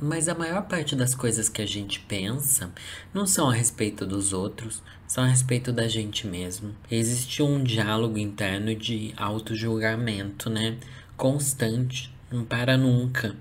Mas 0.00 0.28
a 0.28 0.34
maior 0.36 0.62
parte 0.68 0.94
das 0.94 1.12
coisas 1.12 1.48
que 1.48 1.60
a 1.60 1.66
gente 1.66 1.98
pensa 1.98 2.70
não 3.12 3.26
são 3.26 3.50
a 3.50 3.52
respeito 3.52 4.06
dos 4.06 4.32
outros, 4.32 4.80
são 5.08 5.24
a 5.24 5.26
respeito 5.26 5.72
da 5.72 5.88
gente 5.88 6.24
mesmo. 6.24 6.72
Existe 6.88 7.42
um 7.42 7.64
diálogo 7.64 8.16
interno 8.16 8.76
de 8.76 9.12
auto-julgamento, 9.16 10.48
né? 10.48 10.78
Constante 11.16 12.14
Não 12.36 12.44
para 12.44 12.76
nunca. 12.76 13.34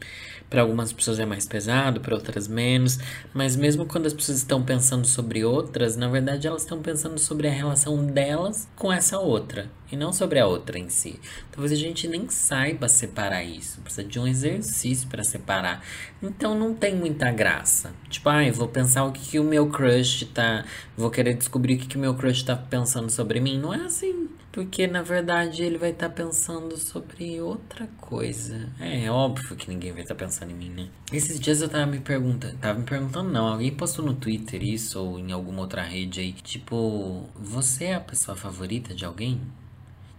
Para 0.49 0.61
algumas 0.61 0.93
pessoas 0.93 1.19
é 1.19 1.25
mais 1.25 1.45
pesado, 1.45 1.99
para 1.99 2.15
outras 2.15 2.47
menos. 2.47 2.97
Mas 3.33 3.57
mesmo 3.57 3.85
quando 3.85 4.05
as 4.05 4.13
pessoas 4.13 4.37
estão 4.37 4.63
pensando 4.63 5.05
sobre 5.05 5.43
outras, 5.43 5.97
na 5.97 6.07
verdade 6.07 6.47
elas 6.47 6.61
estão 6.61 6.81
pensando 6.81 7.19
sobre 7.19 7.49
a 7.49 7.51
relação 7.51 8.05
delas 8.05 8.69
com 8.73 8.93
essa 8.93 9.19
outra. 9.19 9.69
E 9.91 9.97
não 9.97 10.13
sobre 10.13 10.39
a 10.39 10.47
outra 10.47 10.79
em 10.79 10.87
si. 10.87 11.19
Talvez 11.51 11.73
a 11.73 11.75
gente 11.75 12.07
nem 12.07 12.29
saiba 12.29 12.87
separar 12.87 13.43
isso. 13.43 13.81
Precisa 13.81 14.07
de 14.07 14.17
um 14.17 14.25
exercício 14.25 15.09
para 15.09 15.25
separar. 15.25 15.83
Então 16.23 16.57
não 16.57 16.73
tem 16.73 16.95
muita 16.95 17.29
graça. 17.31 17.91
Tipo, 18.09 18.29
ai, 18.29 18.47
ah, 18.47 18.53
vou 18.53 18.69
pensar 18.69 19.03
o 19.03 19.11
que, 19.11 19.31
que 19.31 19.39
o 19.39 19.43
meu 19.43 19.67
crush 19.67 20.25
tá. 20.33 20.63
Vou 20.95 21.09
querer 21.09 21.33
descobrir 21.33 21.75
o 21.75 21.79
que, 21.79 21.87
que 21.87 21.97
o 21.97 21.99
meu 21.99 22.13
crush 22.13 22.43
tá 22.43 22.55
pensando 22.55 23.09
sobre 23.09 23.41
mim. 23.41 23.59
Não 23.59 23.73
é 23.73 23.81
assim. 23.81 24.29
Porque 24.55 24.87
na 24.87 25.01
verdade 25.01 25.63
ele 25.63 25.77
vai 25.77 25.89
estar 25.89 26.07
tá 26.07 26.15
pensando 26.15 26.77
sobre 26.77 27.41
outra 27.41 27.87
coisa. 27.99 28.69
É, 28.79 29.03
é 29.03 29.11
óbvio 29.11 29.53
que 29.53 29.67
ninguém 29.67 29.91
vai 29.91 30.03
estar 30.03 30.15
tá 30.15 30.23
pensando 30.23 30.51
em 30.51 30.55
mim, 30.55 30.69
né? 30.69 30.87
Esses 31.11 31.41
dias 31.41 31.61
eu 31.61 31.67
tava 31.67 31.85
me 31.85 31.99
perguntando. 31.99 32.57
Tava 32.59 32.79
me 32.79 32.85
perguntando, 32.85 33.29
não. 33.29 33.47
Alguém 33.47 33.75
postou 33.75 34.05
no 34.05 34.13
Twitter 34.13 34.63
isso 34.63 34.97
ou 34.97 35.19
em 35.19 35.33
alguma 35.33 35.59
outra 35.59 35.83
rede 35.83 36.21
aí. 36.21 36.31
Tipo, 36.31 37.29
você 37.35 37.83
é 37.83 37.95
a 37.95 37.99
pessoa 37.99 38.37
favorita 38.37 38.95
de 38.95 39.03
alguém? 39.03 39.41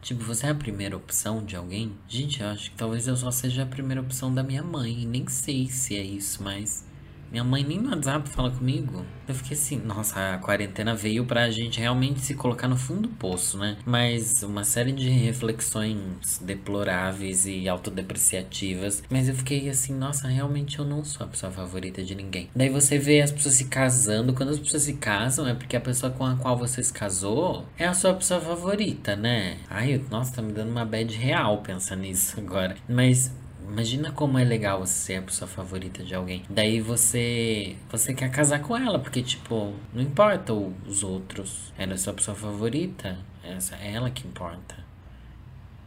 Tipo, 0.03 0.23
você 0.23 0.49
é 0.49 0.51
a 0.51 0.55
primeira 0.55 0.99
opção 0.99 1.43
de 1.43 1.57
alguém? 1.57 1.93
Gente, 2.07 2.43
eu 2.43 2.49
acho 2.49 2.71
que 2.71 2.77
talvez 2.77 3.09
eu 3.09 3.17
só 3.17 3.31
seja 3.31 3.63
a 3.63 3.67
primeira 3.67 4.03
opção 4.03 4.35
da 4.35 4.43
minha 4.43 4.63
mãe. 4.63 5.07
Nem 5.07 5.27
sei 5.29 5.67
se 5.71 5.97
é 5.97 6.03
isso, 6.03 6.43
mas. 6.43 6.86
Minha 7.31 7.45
mãe 7.45 7.65
nem 7.65 7.79
no 7.79 7.91
WhatsApp 7.91 8.29
fala 8.29 8.51
comigo. 8.51 9.05
Eu 9.29 9.35
fiquei 9.35 9.57
assim, 9.57 9.79
nossa, 9.79 10.35
a 10.35 10.39
quarentena 10.39 10.95
veio 10.95 11.25
pra 11.25 11.51
gente 11.51 11.81
realmente 11.81 12.21
se 12.21 12.35
colocar 12.35 12.69
no 12.69 12.77
fundo 12.77 13.03
do 13.03 13.09
poço, 13.09 13.59
né? 13.59 13.77
Mas 13.85 14.43
uma 14.43 14.63
série 14.63 14.93
de 14.93 15.09
reflexões 15.09 16.39
deploráveis 16.41 17.45
e 17.45 17.69
autodepreciativas. 17.69 19.03
Mas 19.11 19.29
eu 19.29 19.35
fiquei 19.35 19.69
assim, 19.69 19.93
nossa, 19.93 20.29
realmente 20.29 20.79
eu 20.79 20.85
não 20.85 21.05
sou 21.05 21.27
a 21.27 21.29
pessoa 21.29 21.51
favorita 21.51 22.03
de 22.03 22.15
ninguém. 22.15 22.49
Daí 22.55 22.69
você 22.69 22.99
vê 22.99 23.21
as 23.21 23.33
pessoas 23.33 23.55
se 23.55 23.65
casando. 23.65 24.33
Quando 24.33 24.51
as 24.51 24.59
pessoas 24.59 24.85
se 24.85 24.93
casam, 24.95 25.47
é 25.49 25.55
porque 25.55 25.77
a 25.77 25.81
pessoa 25.81 26.13
com 26.13 26.25
a 26.25 26.37
qual 26.37 26.57
você 26.57 26.83
se 26.83 26.93
casou 26.93 27.67
é 27.77 27.87
a 27.87 27.95
sua 27.95 28.15
pessoa 28.15 28.41
favorita, 28.41 29.17
né? 29.17 29.59
Ai, 29.69 30.01
nossa, 30.11 30.37
tá 30.37 30.43
me 30.43 30.53
dando 30.53 30.71
uma 30.71 30.85
bad 30.85 31.15
real 31.17 31.59
pensar 31.59 31.97
nisso 31.97 32.39
agora. 32.39 32.77
Mas 32.89 33.33
Imagina 33.69 34.13
como 34.13 34.39
é 34.39 34.45
legal 34.45 34.81
você 34.81 34.93
ser 34.93 35.17
a 35.17 35.23
pessoa 35.23 35.49
favorita 35.49 36.03
de 36.03 36.15
alguém. 36.15 36.45
Daí 36.49 36.81
você 36.81 37.77
você 37.91 38.15
quer 38.15 38.31
casar 38.31 38.61
com 38.61 38.77
ela, 38.77 38.99
porque 38.99 39.23
tipo, 39.23 39.75
não 39.93 40.03
importa 40.03 40.53
os 40.53 41.03
outros. 41.03 41.73
Ela 41.77 41.95
é 41.95 41.97
sua 41.97 42.13
pessoa 42.13 42.37
favorita, 42.37 43.19
essa 43.43 43.77
é 43.77 43.93
ela 43.93 44.11
que 44.11 44.27
importa. 44.27 44.77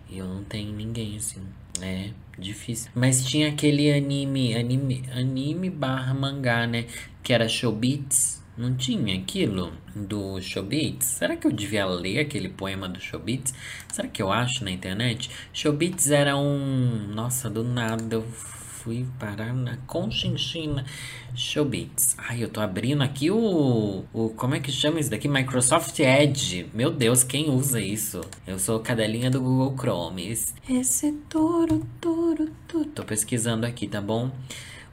E 0.10 0.18
eu 0.18 0.26
não 0.26 0.44
tenho 0.44 0.74
ninguém 0.74 1.18
assim. 1.18 1.42
É 1.82 2.10
difícil. 2.38 2.92
Mas 2.96 3.24
tinha 3.26 3.50
aquele 3.50 3.92
anime, 3.94 4.56
anime, 4.56 5.04
anime 5.14 5.70
barra 5.70 6.14
mangá, 6.14 6.68
né? 6.68 6.86
Que 7.24 7.32
era 7.32 7.48
Showbiz 7.48 8.39
não 8.60 8.76
tinha 8.76 9.16
aquilo 9.16 9.72
do 9.96 10.42
Showbiz? 10.42 11.06
Será 11.06 11.38
que 11.38 11.48
eu 11.48 11.52
devia 11.52 11.86
ler 11.86 12.20
aquele 12.20 12.50
poema 12.50 12.90
do 12.90 13.00
Showbiz? 13.00 13.54
Será 13.88 14.06
que 14.10 14.22
eu 14.22 14.30
acho 14.30 14.66
na 14.66 14.72
internet? 14.72 15.32
Showbiz 15.54 16.12
era 16.12 16.36
um. 16.36 17.08
Nossa, 17.08 17.50
do 17.50 17.64
nada 17.64 18.16
eu 18.16 18.22
fui 18.22 19.06
parar 19.18 19.54
na 19.54 19.78
Conchinchina 19.88 20.86
Showbiz. 21.34 22.18
Ai, 22.18 22.44
eu 22.44 22.50
tô 22.50 22.60
abrindo 22.60 23.02
aqui 23.02 23.32
o, 23.32 24.04
o. 24.12 24.30
Como 24.32 24.56
é 24.56 24.60
que 24.60 24.74
chama 24.74 25.00
isso 25.00 25.10
daqui? 25.10 25.30
Microsoft 25.30 25.98
Edge. 25.98 26.70
Meu 26.74 26.92
Deus, 26.92 27.24
quem 27.24 27.50
usa 27.50 27.80
isso? 27.80 28.20
Eu 28.46 28.60
sou 28.60 28.82
cadelinha 28.82 29.32
do 29.32 29.40
Google 29.40 29.74
Chrome. 29.78 30.38
Esse 30.68 31.14
touro, 31.30 31.88
touro, 32.02 32.52
touro. 32.68 32.90
Tô 32.90 33.06
pesquisando 33.06 33.66
aqui, 33.66 33.88
tá 33.88 34.02
bom? 34.02 34.30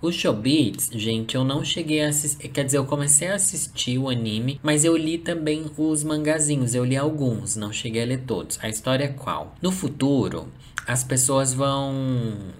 O 0.01 0.13
Showbiz, 0.13 0.91
gente, 0.93 1.37
eu 1.37 1.45
não 1.45 1.65
cheguei 1.65 2.05
a 2.05 2.09
assistir. 2.09 2.49
Quer 2.49 2.65
dizer, 2.65 2.77
eu 2.77 2.85
comecei 2.85 3.29
a 3.29 3.35
assistir 3.35 3.99
o 3.99 4.11
anime, 4.11 4.61
mas 4.63 4.85
eu 4.85 4.95
li 4.97 5.17
também 5.17 5.71
os 5.77 6.05
mangazinhos. 6.05 6.75
Eu 6.75 6.85
li 6.85 6.97
alguns, 6.97 7.57
não 7.57 7.73
cheguei 7.73 8.03
a 8.03 8.07
ler 8.07 8.23
todos. 8.27 8.59
A 8.63 8.69
história 8.69 9.05
é 9.05 9.09
qual? 9.09 9.55
No 9.63 9.73
futuro, 9.73 10.53
as 10.87 11.03
pessoas 11.03 11.55
vão. 11.55 11.95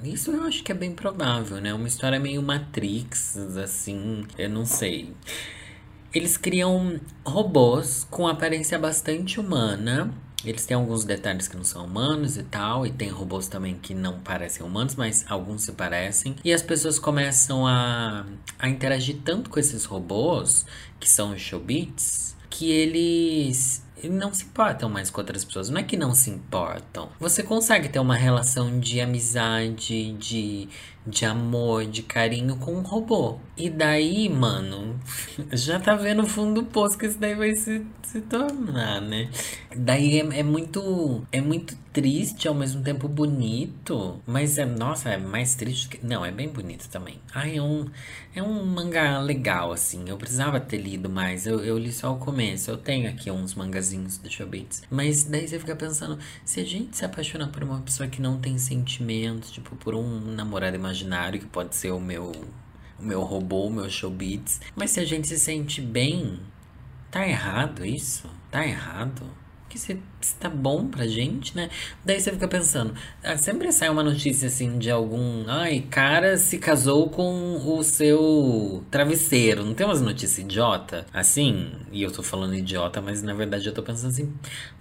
Isso 0.03 0.31
eu 0.31 0.45
acho 0.45 0.65
que 0.65 0.73
é 0.73 0.75
bem 0.75 0.93
provável, 0.93 1.61
né? 1.61 1.75
Uma 1.75 1.89
história 1.89 2.19
meio 2.19 2.43
Matrix, 2.43 3.37
assim. 3.63 4.25
Eu 4.39 4.49
não 4.49 4.65
sei. 4.65 5.13
Eles 6.15 6.39
criam 6.39 6.99
robôs 7.25 8.07
com 8.11 8.27
aparência 8.27 8.79
bastante 8.79 9.39
humana 9.39 10.15
eles 10.45 10.67
têm 10.67 10.77
alguns 10.77 11.05
detalhes 11.05 11.49
que 11.49 11.57
não 11.57 11.65
são 11.65 11.85
humanos 11.85 12.37
e 12.37 12.43
tal, 12.43 12.87
e 12.87 12.91
tem 12.91 13.09
robôs 13.09 13.49
também 13.49 13.77
que 13.77 13.95
não 13.95 14.21
parecem 14.21 14.65
humanos, 14.65 14.95
mas 14.95 15.25
alguns 15.29 15.63
se 15.63 15.73
parecem. 15.73 16.37
E 16.45 16.53
as 16.53 16.63
pessoas 16.63 16.99
começam 16.99 17.67
a, 17.67 18.27
a 18.59 18.69
interagir 18.69 19.19
tanto 19.25 19.51
com 19.51 19.59
esses 19.59 19.85
robôs, 19.85 20.67
que 21.01 21.09
são 21.09 21.33
os 21.33 21.41
showbits, 21.41 22.37
que 22.51 22.71
eles 22.71 23.85
não 24.05 24.33
se 24.33 24.45
importam 24.45 24.89
mais 24.89 25.11
com 25.11 25.21
outras 25.21 25.45
pessoas. 25.45 25.71
Não 25.71 25.81
é 25.81 25.83
que 25.83 25.97
não 25.97 26.15
se 26.15 26.31
importam. 26.31 27.09
Você 27.19 27.43
consegue 27.43 27.89
ter 27.89 27.99
uma 27.99 28.15
relação 28.15 28.79
de 28.79 29.01
amizade, 29.01 30.13
de, 30.13 30.69
de 31.07 31.25
amor, 31.25 31.87
de 31.87 32.03
carinho 32.03 32.57
com 32.57 32.75
um 32.75 32.83
robô. 32.83 33.39
E 33.57 33.71
daí, 33.71 34.29
mano, 34.29 35.01
já 35.53 35.81
tá 35.81 35.95
vendo 35.95 36.23
o 36.23 36.27
fundo 36.27 36.61
do 36.61 36.67
poço 36.67 36.99
que 36.99 37.07
isso 37.07 37.19
daí 37.19 37.35
vai 37.35 37.55
se, 37.55 37.87
se 38.03 38.21
tornar, 38.21 39.01
né? 39.01 39.31
Daí 39.75 40.21
é, 40.21 40.41
é 40.41 40.43
muito. 40.43 41.23
É 41.33 41.41
muito 41.41 41.75
triste, 41.93 42.47
ao 42.47 42.55
mesmo 42.55 42.83
tempo 42.83 43.09
bonito. 43.09 44.21
Mas 44.27 44.59
é, 44.59 44.67
nossa, 44.67 45.09
é 45.09 45.17
mais 45.17 45.55
triste 45.55 45.89
que. 45.89 46.07
Não, 46.07 46.25
é 46.25 46.31
bem 46.31 46.49
bonito 46.49 46.87
também. 46.91 47.19
Ai, 47.35 47.57
é 47.57 47.63
um, 47.63 47.87
é 48.35 48.43
um 48.43 48.67
mangá 48.67 49.19
legal, 49.21 49.73
assim. 49.73 50.05
Eu 50.07 50.19
precisava 50.19 50.61
ter 50.61 50.77
lido 50.77 51.09
mais. 51.09 51.47
Eu, 51.47 51.65
eu 51.65 51.79
li 51.79 51.93
só 51.93 52.13
o 52.13 52.19
começo. 52.19 52.71
Eu 52.71 52.77
tenho 52.77 53.09
aqui 53.09 53.31
uns 53.31 53.55
mangazinhos 53.55 54.19
do 54.19 54.31
Showbiz. 54.31 54.83
Mas 54.91 55.25
daí 55.25 55.49
você 55.49 55.59
fica 55.59 55.75
pensando: 55.75 56.19
se 56.45 56.61
a 56.61 56.65
gente 56.65 56.95
se 56.95 57.05
apaixona 57.07 57.49
por 57.49 57.65
uma 57.65 57.81
pessoa 57.81 58.07
que 58.09 58.21
não 58.21 58.39
tem 58.39 58.59
sentimentos, 58.59 59.51
tipo, 59.51 59.75
por 59.77 59.95
um 59.95 60.21
namorado 60.33 60.77
imaginário, 60.77 61.41
que 61.41 61.47
pode 61.47 61.75
ser 61.75 61.93
o 61.93 62.01
meu. 62.01 62.33
O 62.99 63.03
meu 63.03 63.23
robô, 63.23 63.67
o 63.67 63.73
meu 63.73 63.89
showbiz. 63.91 64.61
Mas 64.75 64.91
se 64.91 65.01
a 65.01 65.05
gente 65.05 65.29
se 65.29 65.39
sente 65.39 65.81
bem, 65.81 66.41
tá 67.11 67.27
errado 67.27 67.85
isso? 67.85 68.29
Tá 68.51 68.67
errado? 68.67 69.23
Que 69.77 69.79
se, 69.79 69.99
se 70.21 70.35
tá 70.37 70.49
bom 70.49 70.89
pra 70.89 71.07
gente, 71.07 71.55
né? 71.55 71.69
Daí 72.05 72.19
você 72.19 72.33
fica 72.33 72.49
pensando, 72.49 72.95
ah, 73.23 73.37
sempre 73.37 73.71
sai 73.71 73.91
uma 73.91 74.03
notícia 74.03 74.49
assim 74.49 74.79
de 74.79 74.91
algum, 74.91 75.45
ai, 75.47 75.85
cara 75.91 76.39
se 76.39 76.59
casou 76.59 77.11
com 77.11 77.57
o 77.57 77.83
seu 77.85 78.83
travesseiro. 78.91 79.65
Não 79.65 79.75
tem 79.75 79.87
umas 79.87 80.01
notícias 80.01 80.39
idiota 80.39 81.07
assim? 81.13 81.71
E 81.93 82.03
eu 82.03 82.11
tô 82.11 82.23
falando 82.23 82.55
idiota, 82.55 83.01
mas 83.01 83.23
na 83.23 83.35
verdade 83.35 83.67
eu 83.67 83.75
tô 83.75 83.83
pensando 83.83 84.11
assim, 84.11 84.33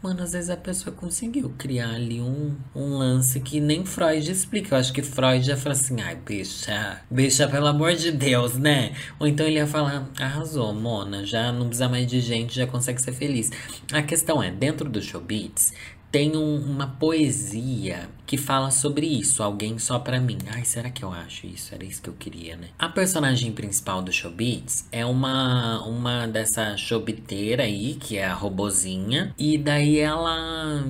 mano, 0.01 0.23
às 0.23 0.31
vezes 0.31 0.49
a 0.49 0.57
pessoa 0.57 0.95
conseguiu 0.95 1.53
criar 1.57 1.89
ali 1.89 2.21
um, 2.21 2.55
um 2.73 2.97
lance 2.97 3.39
que 3.41 3.59
nem 3.59 3.85
Freud 3.85 4.31
explica. 4.31 4.75
Eu 4.75 4.79
acho 4.79 4.93
que 4.93 5.01
Freud 5.01 5.45
já 5.45 5.57
fala 5.57 5.73
assim, 5.73 6.01
ai, 6.01 6.15
bicha, 6.15 7.01
bicha, 7.11 7.47
pelo 7.47 7.67
amor 7.67 7.93
de 7.95 8.11
Deus, 8.11 8.57
né? 8.57 8.93
Ou 9.19 9.27
então 9.27 9.45
ele 9.45 9.57
ia 9.57 9.67
falar, 9.67 10.09
arrasou, 10.17 10.73
Mona, 10.73 11.25
já 11.25 11.51
não 11.51 11.67
precisa 11.67 11.89
mais 11.89 12.07
de 12.07 12.21
gente, 12.21 12.55
já 12.55 12.65
consegue 12.65 13.01
ser 13.01 13.11
feliz. 13.11 13.51
A 13.91 14.01
questão 14.01 14.41
é, 14.41 14.49
dentro 14.49 14.84
dentro 14.85 14.89
do 14.89 15.01
Showbiz 15.01 15.73
tem 16.11 16.37
um, 16.37 16.55
uma 16.55 16.87
poesia 16.87 18.07
que 18.25 18.37
fala 18.37 18.71
sobre 18.71 19.05
isso, 19.05 19.43
alguém 19.43 19.77
só 19.77 19.99
para 19.99 20.19
mim. 20.21 20.37
Ai, 20.47 20.63
será 20.63 20.89
que 20.89 21.03
eu 21.03 21.11
acho 21.11 21.45
isso? 21.45 21.75
Era 21.75 21.83
isso 21.83 22.01
que 22.01 22.09
eu 22.09 22.13
queria, 22.13 22.55
né? 22.55 22.69
A 22.79 22.87
personagem 22.87 23.51
principal 23.51 24.01
do 24.01 24.13
Showbiz 24.13 24.87
é 24.93 25.05
uma 25.05 25.85
uma 25.85 26.25
dessa 26.25 26.77
showbiteira 26.77 27.63
aí, 27.63 27.95
que 27.95 28.17
é 28.17 28.25
a 28.25 28.33
robozinha, 28.33 29.33
e 29.37 29.57
daí 29.57 29.99
ela 29.99 30.85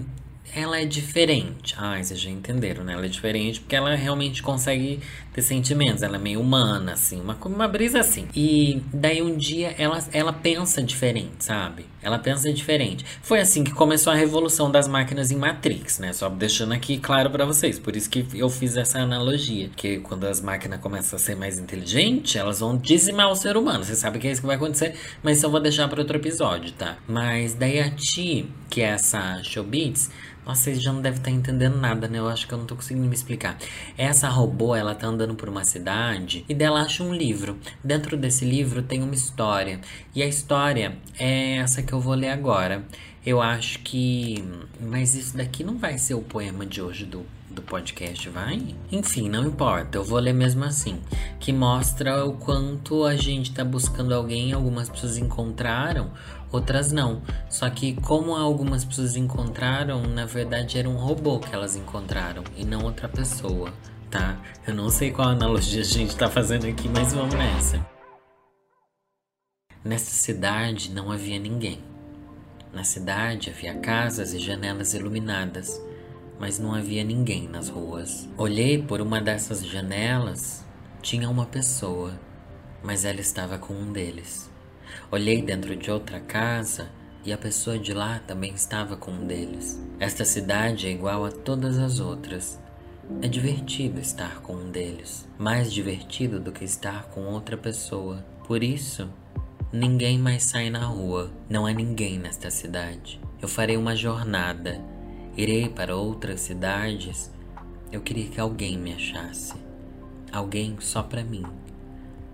ela 0.56 0.80
é 0.80 0.86
diferente. 0.86 1.76
Ah, 1.78 2.02
vocês 2.02 2.20
já 2.20 2.30
entenderam, 2.30 2.84
né? 2.84 2.94
Ela 2.94 3.06
é 3.06 3.10
diferente 3.10 3.60
porque 3.60 3.76
ela 3.76 3.94
realmente 3.96 4.42
consegue 4.42 5.02
ter 5.34 5.42
sentimentos. 5.42 6.02
Ela 6.02 6.16
é 6.16 6.20
meio 6.20 6.40
humana, 6.40 6.94
assim, 6.94 7.20
uma, 7.20 7.36
uma 7.46 7.68
brisa 7.68 8.00
assim. 8.00 8.28
E 8.34 8.82
daí 8.94 9.22
um 9.22 9.36
dia 9.36 9.76
ela, 9.78 10.00
ela 10.14 10.32
pensa 10.32 10.82
diferente, 10.82 11.44
sabe? 11.44 11.86
Ela 12.06 12.20
pensa 12.20 12.54
diferente. 12.54 13.04
Foi 13.24 13.40
assim 13.40 13.64
que 13.64 13.72
começou 13.72 14.14
a 14.14 14.16
revolução 14.16 14.70
das 14.70 14.88
máquinas 14.88 15.32
em 15.32 15.36
Matrix, 15.36 15.98
né? 15.98 16.14
Só 16.14 16.30
deixando 16.30 16.72
aqui 16.72 17.00
claro 17.00 17.32
para 17.32 17.46
vocês. 17.46 17.80
Por 17.80 17.96
isso 17.96 18.08
que 18.12 18.28
eu 18.36 18.48
fiz 18.48 18.78
essa 18.78 19.00
analogia. 19.00 19.72
Que 19.76 19.98
quando 19.98 20.26
as 20.26 20.40
máquinas 20.40 20.80
começam 20.80 21.18
a 21.18 21.20
ser 21.20 21.36
mais 21.36 21.58
inteligentes, 21.58 22.36
elas 22.36 22.60
vão 22.60 22.78
dizimar 22.78 23.32
o 23.32 23.36
ser 23.36 23.58
humano. 23.58 23.84
Você 23.84 23.96
sabe 23.96 24.20
que 24.20 24.28
é 24.28 24.32
isso 24.32 24.42
que 24.42 24.46
vai 24.48 24.56
acontecer, 24.56 24.94
mas 25.24 25.42
eu 25.42 25.50
vou 25.50 25.60
deixar 25.60 25.88
para 25.88 26.00
outro 26.00 26.18
episódio, 26.18 26.72
tá? 26.74 26.98
Mas 27.08 27.56
daí 27.56 27.80
a 27.80 27.90
Ti, 27.90 28.48
que 28.70 28.82
é 28.82 28.90
essa 28.90 29.42
Showbiz, 29.42 30.12
nossa, 30.46 30.66
vocês 30.66 30.82
já 30.82 30.94
não 30.94 31.02
devem 31.02 31.18
estar 31.18 31.32
entendendo 31.32 31.76
nada, 31.78 32.08
né? 32.08 32.20
Eu 32.20 32.30
acho 32.30 32.48
que 32.48 32.54
eu 32.54 32.58
não 32.60 32.68
tô 32.68 32.76
conseguindo 32.76 33.08
me 33.08 33.16
explicar. 33.16 33.58
Essa 33.98 34.30
robô, 34.30 34.76
ela 34.76 34.94
tá 34.94 35.08
andando 35.08 35.34
por 35.34 35.50
uma 35.50 35.64
cidade 35.64 36.46
e 36.48 36.54
dela 36.54 36.82
acha 36.82 37.04
um 37.04 37.12
livro. 37.12 37.58
Dentro 37.84 38.16
desse 38.16 38.46
livro 38.46 38.84
tem 38.84 39.02
uma 39.02 39.16
história. 39.16 39.82
E 40.14 40.22
a 40.22 40.28
história 40.28 41.00
é 41.18 41.58
essa 41.58 41.82
que 41.82 41.95
eu 41.96 42.02
vou 42.02 42.14
ler 42.14 42.30
agora. 42.30 42.86
Eu 43.26 43.42
acho 43.42 43.80
que. 43.80 44.44
Mas 44.80 45.16
isso 45.16 45.36
daqui 45.36 45.64
não 45.64 45.78
vai 45.78 45.98
ser 45.98 46.14
o 46.14 46.22
poema 46.22 46.66
de 46.66 46.82
hoje 46.82 47.06
do, 47.06 47.26
do 47.50 47.62
podcast, 47.62 48.30
vai? 48.30 48.76
Enfim, 48.92 49.30
não 49.30 49.48
importa, 49.48 49.98
eu 49.98 50.04
vou 50.04 50.20
ler 50.20 50.34
mesmo 50.34 50.64
assim. 50.64 51.02
Que 51.40 51.52
mostra 51.52 52.24
o 52.26 52.34
quanto 52.34 53.04
a 53.04 53.16
gente 53.16 53.52
tá 53.52 53.64
buscando 53.64 54.14
alguém, 54.14 54.54
algumas 54.54 54.90
pessoas 54.90 55.18
encontraram, 55.18 56.12
outras 56.52 56.92
não. 56.92 57.22
Só 57.50 57.68
que 57.70 57.94
como 58.02 58.36
algumas 58.36 58.86
pessoas 58.86 59.16
encontraram, 59.16 60.04
na 60.04 60.26
verdade 60.26 60.78
era 60.78 60.88
um 60.88 60.98
robô 60.98 61.40
que 61.40 61.54
elas 61.56 61.76
encontraram 61.76 62.44
e 62.56 62.64
não 62.64 62.84
outra 62.84 63.10
pessoa, 63.10 63.74
tá? 64.12 64.38
Eu 64.68 64.76
não 64.76 64.90
sei 64.90 65.12
qual 65.12 65.30
analogia 65.30 65.82
a 65.82 65.86
gente 65.86 66.16
tá 66.16 66.30
fazendo 66.30 66.68
aqui, 66.68 66.88
mas 66.90 67.14
vamos 67.14 67.34
nessa. 67.34 67.95
Nessa 69.86 70.10
cidade 70.10 70.92
não 70.92 71.12
havia 71.12 71.38
ninguém. 71.38 71.78
Na 72.74 72.84
cidade 72.84 73.52
havia 73.52 73.76
casas 73.76 74.34
e 74.34 74.40
janelas 74.40 74.96
iluminadas, 74.96 75.80
mas 76.40 76.58
não 76.58 76.74
havia 76.74 77.04
ninguém 77.04 77.48
nas 77.48 77.70
ruas. 77.70 78.28
Olhei 78.36 78.82
por 78.82 79.00
uma 79.00 79.22
dessas 79.22 79.64
janelas, 79.64 80.66
tinha 81.04 81.30
uma 81.30 81.46
pessoa, 81.46 82.20
mas 82.82 83.06
ela 83.06 83.22
estava 83.22 83.60
com 83.60 83.76
um 83.76 83.94
deles. 83.94 84.50
Olhei 85.12 85.44
dentro 85.44 85.76
de 85.76 85.92
outra 85.92 86.20
casa 86.20 86.90
e 87.24 87.32
a 87.32 87.38
pessoa 87.38 87.78
de 87.78 87.94
lá 87.94 88.18
também 88.26 88.56
estava 88.56 88.98
com 88.98 89.12
um 89.12 89.28
deles. 89.28 89.80
Esta 90.00 90.26
cidade 90.26 90.88
é 90.88 90.90
igual 90.90 91.26
a 91.26 91.32
todas 91.32 91.78
as 91.78 92.00
outras. 92.00 92.60
É 93.22 93.28
divertido 93.28 94.00
estar 94.00 94.42
com 94.42 94.56
um 94.56 94.72
deles, 94.72 95.28
mais 95.38 95.72
divertido 95.72 96.40
do 96.40 96.52
que 96.52 96.66
estar 96.66 97.04
com 97.10 97.26
outra 97.26 97.56
pessoa. 97.56 98.26
Por 98.48 98.64
isso, 98.64 99.08
Ninguém 99.78 100.18
mais 100.18 100.44
sai 100.44 100.70
na 100.70 100.86
rua, 100.86 101.30
não 101.50 101.66
há 101.66 101.74
ninguém 101.74 102.18
nesta 102.18 102.50
cidade. 102.50 103.20
Eu 103.42 103.50
farei 103.50 103.76
uma 103.76 103.94
jornada, 103.94 104.82
irei 105.36 105.68
para 105.68 105.98
outras 105.98 106.40
cidades. 106.40 107.30
Eu 107.92 108.00
queria 108.00 108.30
que 108.30 108.40
alguém 108.40 108.78
me 108.78 108.94
achasse, 108.94 109.54
alguém 110.32 110.78
só 110.80 111.04
para 111.04 111.26
mim. 111.26 111.44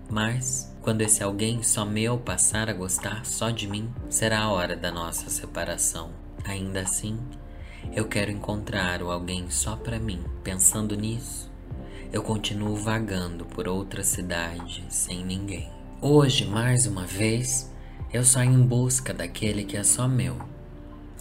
Mas, 0.08 0.72
quando 0.82 1.00
esse 1.00 1.20
alguém 1.24 1.64
só 1.64 1.84
meu 1.84 2.16
passar 2.16 2.70
a 2.70 2.72
gostar 2.72 3.26
só 3.26 3.50
de 3.50 3.66
mim, 3.66 3.92
será 4.08 4.42
a 4.42 4.52
hora 4.52 4.76
da 4.76 4.92
nossa 4.92 5.28
separação. 5.28 6.10
Ainda 6.44 6.82
assim, 6.82 7.18
eu 7.92 8.06
quero 8.06 8.30
encontrar 8.30 9.02
o 9.02 9.10
alguém 9.10 9.50
só 9.50 9.74
para 9.74 9.98
mim. 9.98 10.22
Pensando 10.44 10.94
nisso, 10.94 11.50
eu 12.12 12.22
continuo 12.22 12.76
vagando 12.76 13.44
por 13.44 13.66
outra 13.66 14.04
cidade 14.04 14.84
sem 14.88 15.24
ninguém. 15.24 15.71
Hoje, 16.04 16.44
mais 16.44 16.84
uma 16.84 17.06
vez, 17.06 17.70
eu 18.12 18.24
saio 18.24 18.50
em 18.50 18.66
busca 18.66 19.14
daquele 19.14 19.62
que 19.62 19.76
é 19.76 19.84
só 19.84 20.08
meu. 20.08 20.36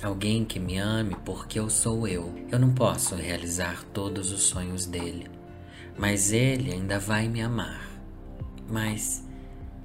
Alguém 0.02 0.44
que 0.44 0.60
me 0.60 0.80
ame 0.80 1.16
porque 1.24 1.60
eu 1.60 1.70
sou 1.70 2.08
eu. 2.08 2.34
Eu 2.52 2.58
não 2.58 2.74
posso 2.74 3.14
realizar 3.14 3.84
todos 3.94 4.32
os 4.32 4.42
sonhos 4.42 4.88
dele, 4.88 5.30
mas 5.96 6.34
ele 6.34 6.72
ainda 6.74 6.98
vai 6.98 7.28
me 7.28 7.44
amar. 7.44 7.92
Mas 8.68 9.24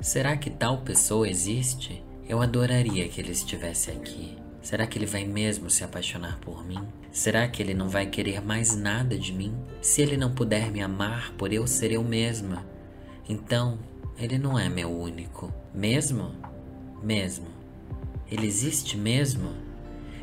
será 0.01 0.35
que 0.35 0.49
tal 0.49 0.79
pessoa 0.79 1.29
existe? 1.29 2.03
Eu 2.27 2.41
adoraria 2.41 3.07
que 3.07 3.21
ele 3.21 3.33
estivesse 3.33 3.91
aqui. 3.91 4.39
Será 4.63 4.87
que 4.87 4.97
ele 4.97 5.05
vai 5.05 5.27
mesmo 5.27 5.69
se 5.69 5.85
apaixonar 5.85 6.39
por 6.39 6.67
mim? 6.67 6.81
Será 7.13 7.47
que 7.47 7.63
ele 7.63 7.75
não 7.75 7.91
vai 7.91 8.07
querer 8.07 8.41
mais 8.41 8.75
nada 8.75 9.19
de 9.19 9.35
mim? 9.35 9.55
Se 9.83 10.01
ele 10.01 10.17
não 10.17 10.33
puder 10.33 10.71
me 10.71 10.81
amar 10.81 11.33
por 11.33 11.53
eu 11.53 11.67
ser 11.67 11.93
eu 11.93 12.03
mesma, 12.03 12.65
então 13.29 13.79
ele 14.18 14.38
não 14.38 14.59
é 14.59 14.68
meu 14.68 14.90
único. 14.90 15.52
Mesmo? 15.74 16.33
Mesmo. 17.02 17.46
Ele 18.31 18.46
existe 18.46 18.96
mesmo? 18.96 19.50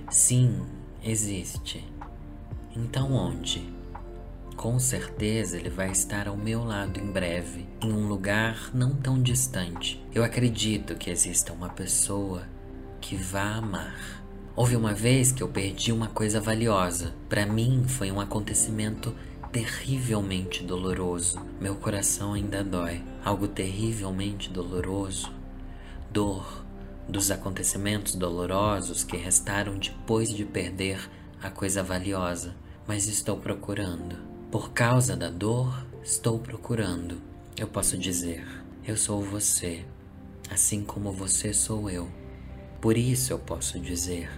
Sim, 0.10 0.62
existe. 1.04 1.84
Então 2.76 3.14
onde? 3.14 3.72
Com 4.56 4.80
certeza 4.80 5.58
ele 5.58 5.70
vai 5.70 5.92
estar 5.92 6.28
ao 6.28 6.38
meu 6.38 6.64
lado 6.64 7.00
em 7.00 7.12
breve, 7.12 7.68
em 7.82 7.92
um 7.92 8.08
lugar 8.08 8.70
não 8.74 8.96
tão 8.96 9.22
distante. 9.22 10.04
Eu 10.14 10.24
acredito 10.24 10.96
que 10.96 11.10
exista 11.10 11.54
uma 11.54 11.70
pessoa 11.70 12.44
que 13.02 13.16
vá 13.16 13.56
amar. 13.56 14.24
Houve 14.56 14.76
uma 14.76 14.94
vez 14.94 15.32
que 15.32 15.42
eu 15.42 15.48
perdi 15.48 15.92
uma 15.92 16.08
coisa 16.08 16.40
valiosa. 16.40 17.14
Para 17.28 17.46
mim 17.46 17.86
foi 17.88 18.12
um 18.12 18.22
acontecimento 18.22 19.16
terrivelmente 19.54 20.64
doloroso. 20.64 21.40
Meu 21.62 21.76
coração 21.76 22.34
ainda 22.34 22.64
dói. 22.64 23.04
Algo 23.24 23.48
terrivelmente 23.48 24.50
doloroso. 24.50 25.32
Dor 26.12 26.66
dos 27.08 27.30
acontecimentos 27.30 28.16
dolorosos 28.16 29.04
que 29.04 29.16
restaram 29.16 29.78
depois 29.78 30.34
de 30.34 30.44
perder 30.44 31.08
a 31.42 31.52
coisa 31.52 31.84
valiosa. 31.84 32.56
Mas 32.88 33.08
estou 33.08 33.38
procurando. 33.38 34.18
Por 34.52 34.72
causa 34.72 35.16
da 35.16 35.30
dor, 35.30 35.86
estou 36.04 36.40
procurando. 36.40 37.22
Eu 37.56 37.68
posso 37.68 37.96
dizer: 37.96 38.44
Eu 38.84 38.98
sou 38.98 39.22
você, 39.22 39.86
assim 40.50 40.84
como 40.84 41.12
você 41.12 41.54
sou 41.54 41.92
eu. 41.92 42.10
Por 42.82 42.98
isso 42.98 43.32
eu 43.32 43.38
posso 43.38 43.80
dizer: 43.80 44.32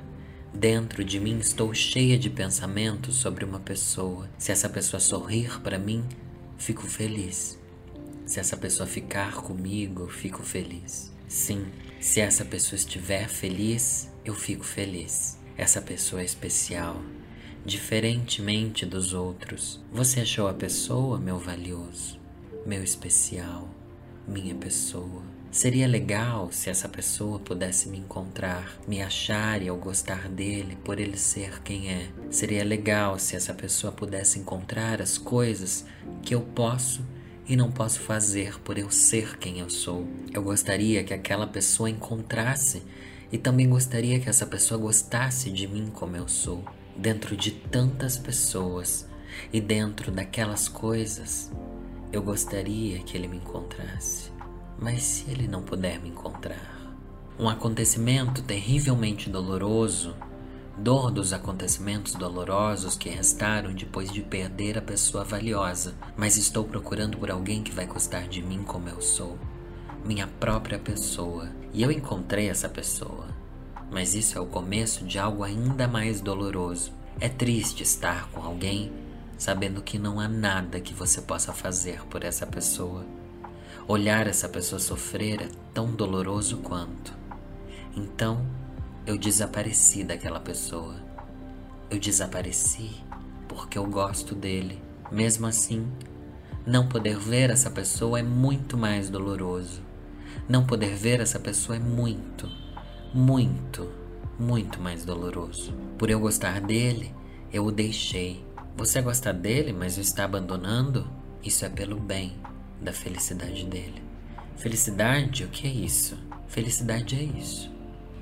Dentro 0.56 1.04
de 1.04 1.20
mim 1.20 1.38
estou 1.40 1.74
cheia 1.74 2.18
de 2.18 2.30
pensamentos 2.30 3.16
sobre 3.18 3.44
uma 3.44 3.60
pessoa. 3.60 4.30
Se 4.38 4.54
essa 4.54 4.70
pessoa 4.70 5.02
sorrir 5.02 5.60
para 5.60 5.78
mim, 5.78 6.06
fico 6.58 6.88
feliz. 6.88 7.60
Se 8.26 8.40
essa 8.40 8.56
pessoa 8.56 8.88
ficar 8.88 9.36
comigo, 9.42 10.08
fico 10.08 10.44
feliz. 10.44 11.12
Sim, 11.28 11.66
se 12.00 12.22
essa 12.22 12.46
pessoa 12.46 12.78
estiver 12.78 13.28
feliz, 13.28 14.10
eu 14.24 14.34
fico 14.34 14.64
feliz. 14.64 15.38
Essa 15.58 15.82
pessoa 15.82 16.22
é 16.22 16.26
especial, 16.26 17.04
diferentemente 17.66 18.86
dos 18.86 19.14
outros. 19.14 19.84
Você 19.92 20.22
achou 20.22 20.48
a 20.48 20.54
pessoa, 20.54 21.20
meu 21.20 21.38
valioso, 21.38 22.18
meu 22.66 22.82
especial, 22.82 23.70
minha 24.26 24.56
pessoa? 24.56 25.35
Seria 25.56 25.88
legal 25.88 26.52
se 26.52 26.70
essa 26.70 26.90
pessoa 26.90 27.40
pudesse 27.40 27.88
me 27.88 27.98
encontrar, 27.98 28.78
me 28.86 29.02
achar 29.02 29.62
e 29.62 29.68
eu 29.68 29.78
gostar 29.78 30.28
dele 30.28 30.78
por 30.84 31.00
ele 31.00 31.18
ser 31.18 31.62
quem 31.62 31.90
é. 31.90 32.10
Seria 32.30 32.62
legal 32.62 33.18
se 33.18 33.38
essa 33.38 33.54
pessoa 33.54 33.94
pudesse 33.94 34.38
encontrar 34.38 35.02
as 35.02 35.18
coisas 35.18 35.86
que 36.22 36.36
eu 36.36 36.42
posso 36.42 37.06
e 37.48 37.56
não 37.56 37.72
posso 37.72 38.02
fazer 38.02 38.60
por 38.64 38.78
eu 38.78 38.92
ser 38.92 39.38
quem 39.38 39.60
eu 39.60 39.70
sou. 39.70 40.06
Eu 40.34 40.44
gostaria 40.44 41.06
que 41.06 41.14
aquela 41.14 41.48
pessoa 41.48 41.90
encontrasse 41.90 42.84
e 43.32 43.38
também 43.38 43.70
gostaria 43.70 44.20
que 44.20 44.28
essa 44.28 44.46
pessoa 44.46 44.78
gostasse 44.78 45.50
de 45.50 45.66
mim 45.70 45.90
como 45.90 46.18
eu 46.18 46.28
sou. 46.28 46.66
Dentro 46.98 47.34
de 47.38 47.52
tantas 47.52 48.18
pessoas 48.18 49.08
e 49.54 49.62
dentro 49.62 50.12
daquelas 50.12 50.68
coisas, 50.68 51.50
eu 52.12 52.22
gostaria 52.22 53.00
que 53.00 53.16
ele 53.16 53.30
me 53.30 53.38
encontrasse. 53.38 54.35
Mas 54.78 55.04
se 55.04 55.32
ele 55.32 55.48
não 55.48 55.62
puder 55.62 56.00
me 56.00 56.10
encontrar? 56.10 56.76
Um 57.40 57.50
acontecimento 57.50 58.42
terrivelmente 58.42 59.30
doloroso, 59.30 60.16
dor 60.78 61.12
dos 61.12 61.34
acontecimentos 61.34 62.14
dolorosos 62.14 62.96
que 62.96 63.10
restaram 63.10 63.74
depois 63.74 64.12
de 64.12 64.22
perder 64.22 64.78
a 64.78 64.82
pessoa 64.82 65.24
valiosa, 65.24 65.96
mas 66.18 66.38
estou 66.38 66.64
procurando 66.66 67.18
por 67.18 67.32
alguém 67.32 67.64
que 67.64 67.72
vai 67.72 67.86
gostar 67.86 68.28
de 68.28 68.42
mim 68.42 68.64
como 68.64 68.90
eu 68.90 69.02
sou, 69.02 69.38
minha 70.04 70.28
própria 70.28 70.78
pessoa, 70.78 71.50
e 71.74 71.82
eu 71.82 71.92
encontrei 71.92 72.50
essa 72.50 72.70
pessoa. 72.70 73.28
Mas 73.92 74.16
isso 74.16 74.38
é 74.38 74.42
o 74.42 74.46
começo 74.46 75.06
de 75.06 75.18
algo 75.18 75.44
ainda 75.44 75.88
mais 75.88 76.20
doloroso. 76.20 76.92
É 77.20 77.30
triste 77.30 77.84
estar 77.84 78.30
com 78.32 78.42
alguém 78.42 78.92
sabendo 79.38 79.82
que 79.82 79.98
não 79.98 80.20
há 80.20 80.28
nada 80.28 80.80
que 80.80 80.94
você 80.94 81.22
possa 81.22 81.54
fazer 81.54 82.02
por 82.08 82.24
essa 82.24 82.46
pessoa. 82.46 83.06
Olhar 83.88 84.26
essa 84.26 84.50
pessoa 84.50 84.80
sofrer 84.80 85.44
é 85.44 85.50
tão 85.72 85.92
doloroso 85.92 86.58
quanto. 86.58 87.14
Então, 87.96 88.44
eu 89.06 89.16
desapareci 89.16 90.04
daquela 90.04 90.40
pessoa. 90.40 90.96
Eu 91.92 92.00
desapareci 92.00 92.90
porque 93.48 93.78
eu 93.78 93.86
gosto 93.86 94.34
dele. 94.34 94.82
Mesmo 95.12 95.46
assim, 95.46 95.88
não 96.66 96.90
poder 96.90 97.16
ver 97.20 97.52
essa 97.52 97.70
pessoa 97.70 98.18
é 98.18 98.24
muito 98.24 98.76
mais 98.76 99.08
doloroso. 99.08 99.84
Não 100.50 100.66
poder 100.66 100.96
ver 100.96 101.20
essa 101.20 101.40
pessoa 101.40 101.76
é 101.76 101.80
muito, 101.80 102.50
muito, 103.14 103.88
muito 104.40 104.82
mais 104.82 105.06
doloroso. 105.06 105.72
Por 105.96 106.10
eu 106.10 106.20
gostar 106.20 106.60
dele, 106.60 107.14
eu 107.54 107.64
o 107.64 107.72
deixei. 107.72 108.44
Você 108.76 109.00
gosta 109.00 109.32
dele, 109.32 109.72
mas 109.72 109.96
o 109.96 110.02
está 110.02 110.26
abandonando? 110.26 111.08
Isso 111.44 111.64
é 111.64 111.70
pelo 111.70 112.00
bem 112.00 112.36
da 112.82 112.94
felicidade 112.94 113.66
dele. 113.66 114.02
Felicidade, 114.58 115.44
o 115.44 115.50
que 115.50 115.68
é 115.68 115.72
isso? 115.72 116.18
Felicidade 116.48 117.16
é 117.16 117.24
isso. 117.24 117.72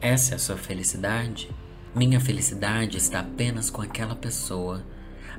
Essa 0.02 0.34
é 0.34 0.36
a 0.36 0.40
sua 0.40 0.58
felicidade? 0.58 1.50
Minha 1.96 2.20
felicidade 2.20 2.98
está 2.98 3.20
apenas 3.20 3.70
com 3.70 3.82
aquela 3.82 4.16
pessoa. 4.16 4.84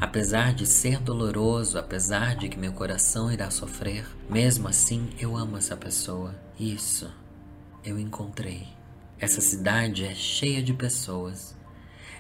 Apesar 0.01 0.55
de 0.55 0.67
ser 0.67 1.01
doloroso, 1.01 1.79
apesar 1.79 2.37
de 2.37 2.49
que 2.49 2.59
meu 2.59 2.73
coração 2.73 3.31
irá 3.31 3.51
sofrer, 3.51 4.07
mesmo 4.29 4.69
assim 4.69 5.11
eu 5.19 5.37
amo 5.37 5.57
essa 5.57 5.77
pessoa. 5.77 6.35
Isso 6.59 7.11
eu 7.85 7.99
encontrei. 7.99 8.69
Essa 9.19 9.41
cidade 9.41 10.05
é 10.05 10.15
cheia 10.15 10.63
de 10.63 10.73
pessoas. 10.73 11.55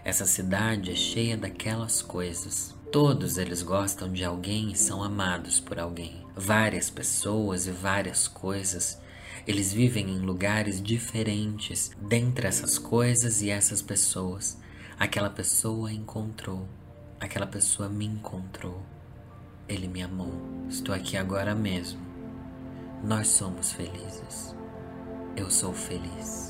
Essa 0.04 0.26
cidade 0.26 0.90
é 0.90 0.94
cheia 0.94 1.36
daquelas 1.36 2.02
coisas. 2.02 2.74
Todos 2.94 3.38
eles 3.38 3.60
gostam 3.60 4.12
de 4.12 4.22
alguém 4.22 4.70
e 4.70 4.76
são 4.76 5.02
amados 5.02 5.58
por 5.58 5.80
alguém. 5.80 6.24
Várias 6.36 6.88
pessoas 6.88 7.66
e 7.66 7.72
várias 7.72 8.28
coisas. 8.28 9.00
Eles 9.48 9.72
vivem 9.72 10.08
em 10.10 10.20
lugares 10.20 10.80
diferentes. 10.80 11.90
Dentre 12.00 12.46
essas 12.46 12.78
coisas 12.78 13.42
e 13.42 13.50
essas 13.50 13.82
pessoas, 13.82 14.56
aquela 14.96 15.28
pessoa 15.28 15.92
encontrou, 15.92 16.68
aquela 17.18 17.48
pessoa 17.48 17.88
me 17.88 18.06
encontrou. 18.06 18.80
Ele 19.68 19.88
me 19.88 20.00
amou. 20.00 20.32
Estou 20.68 20.94
aqui 20.94 21.16
agora 21.16 21.52
mesmo. 21.52 21.98
Nós 23.02 23.26
somos 23.26 23.72
felizes. 23.72 24.54
Eu 25.36 25.50
sou 25.50 25.72
feliz. 25.72 26.43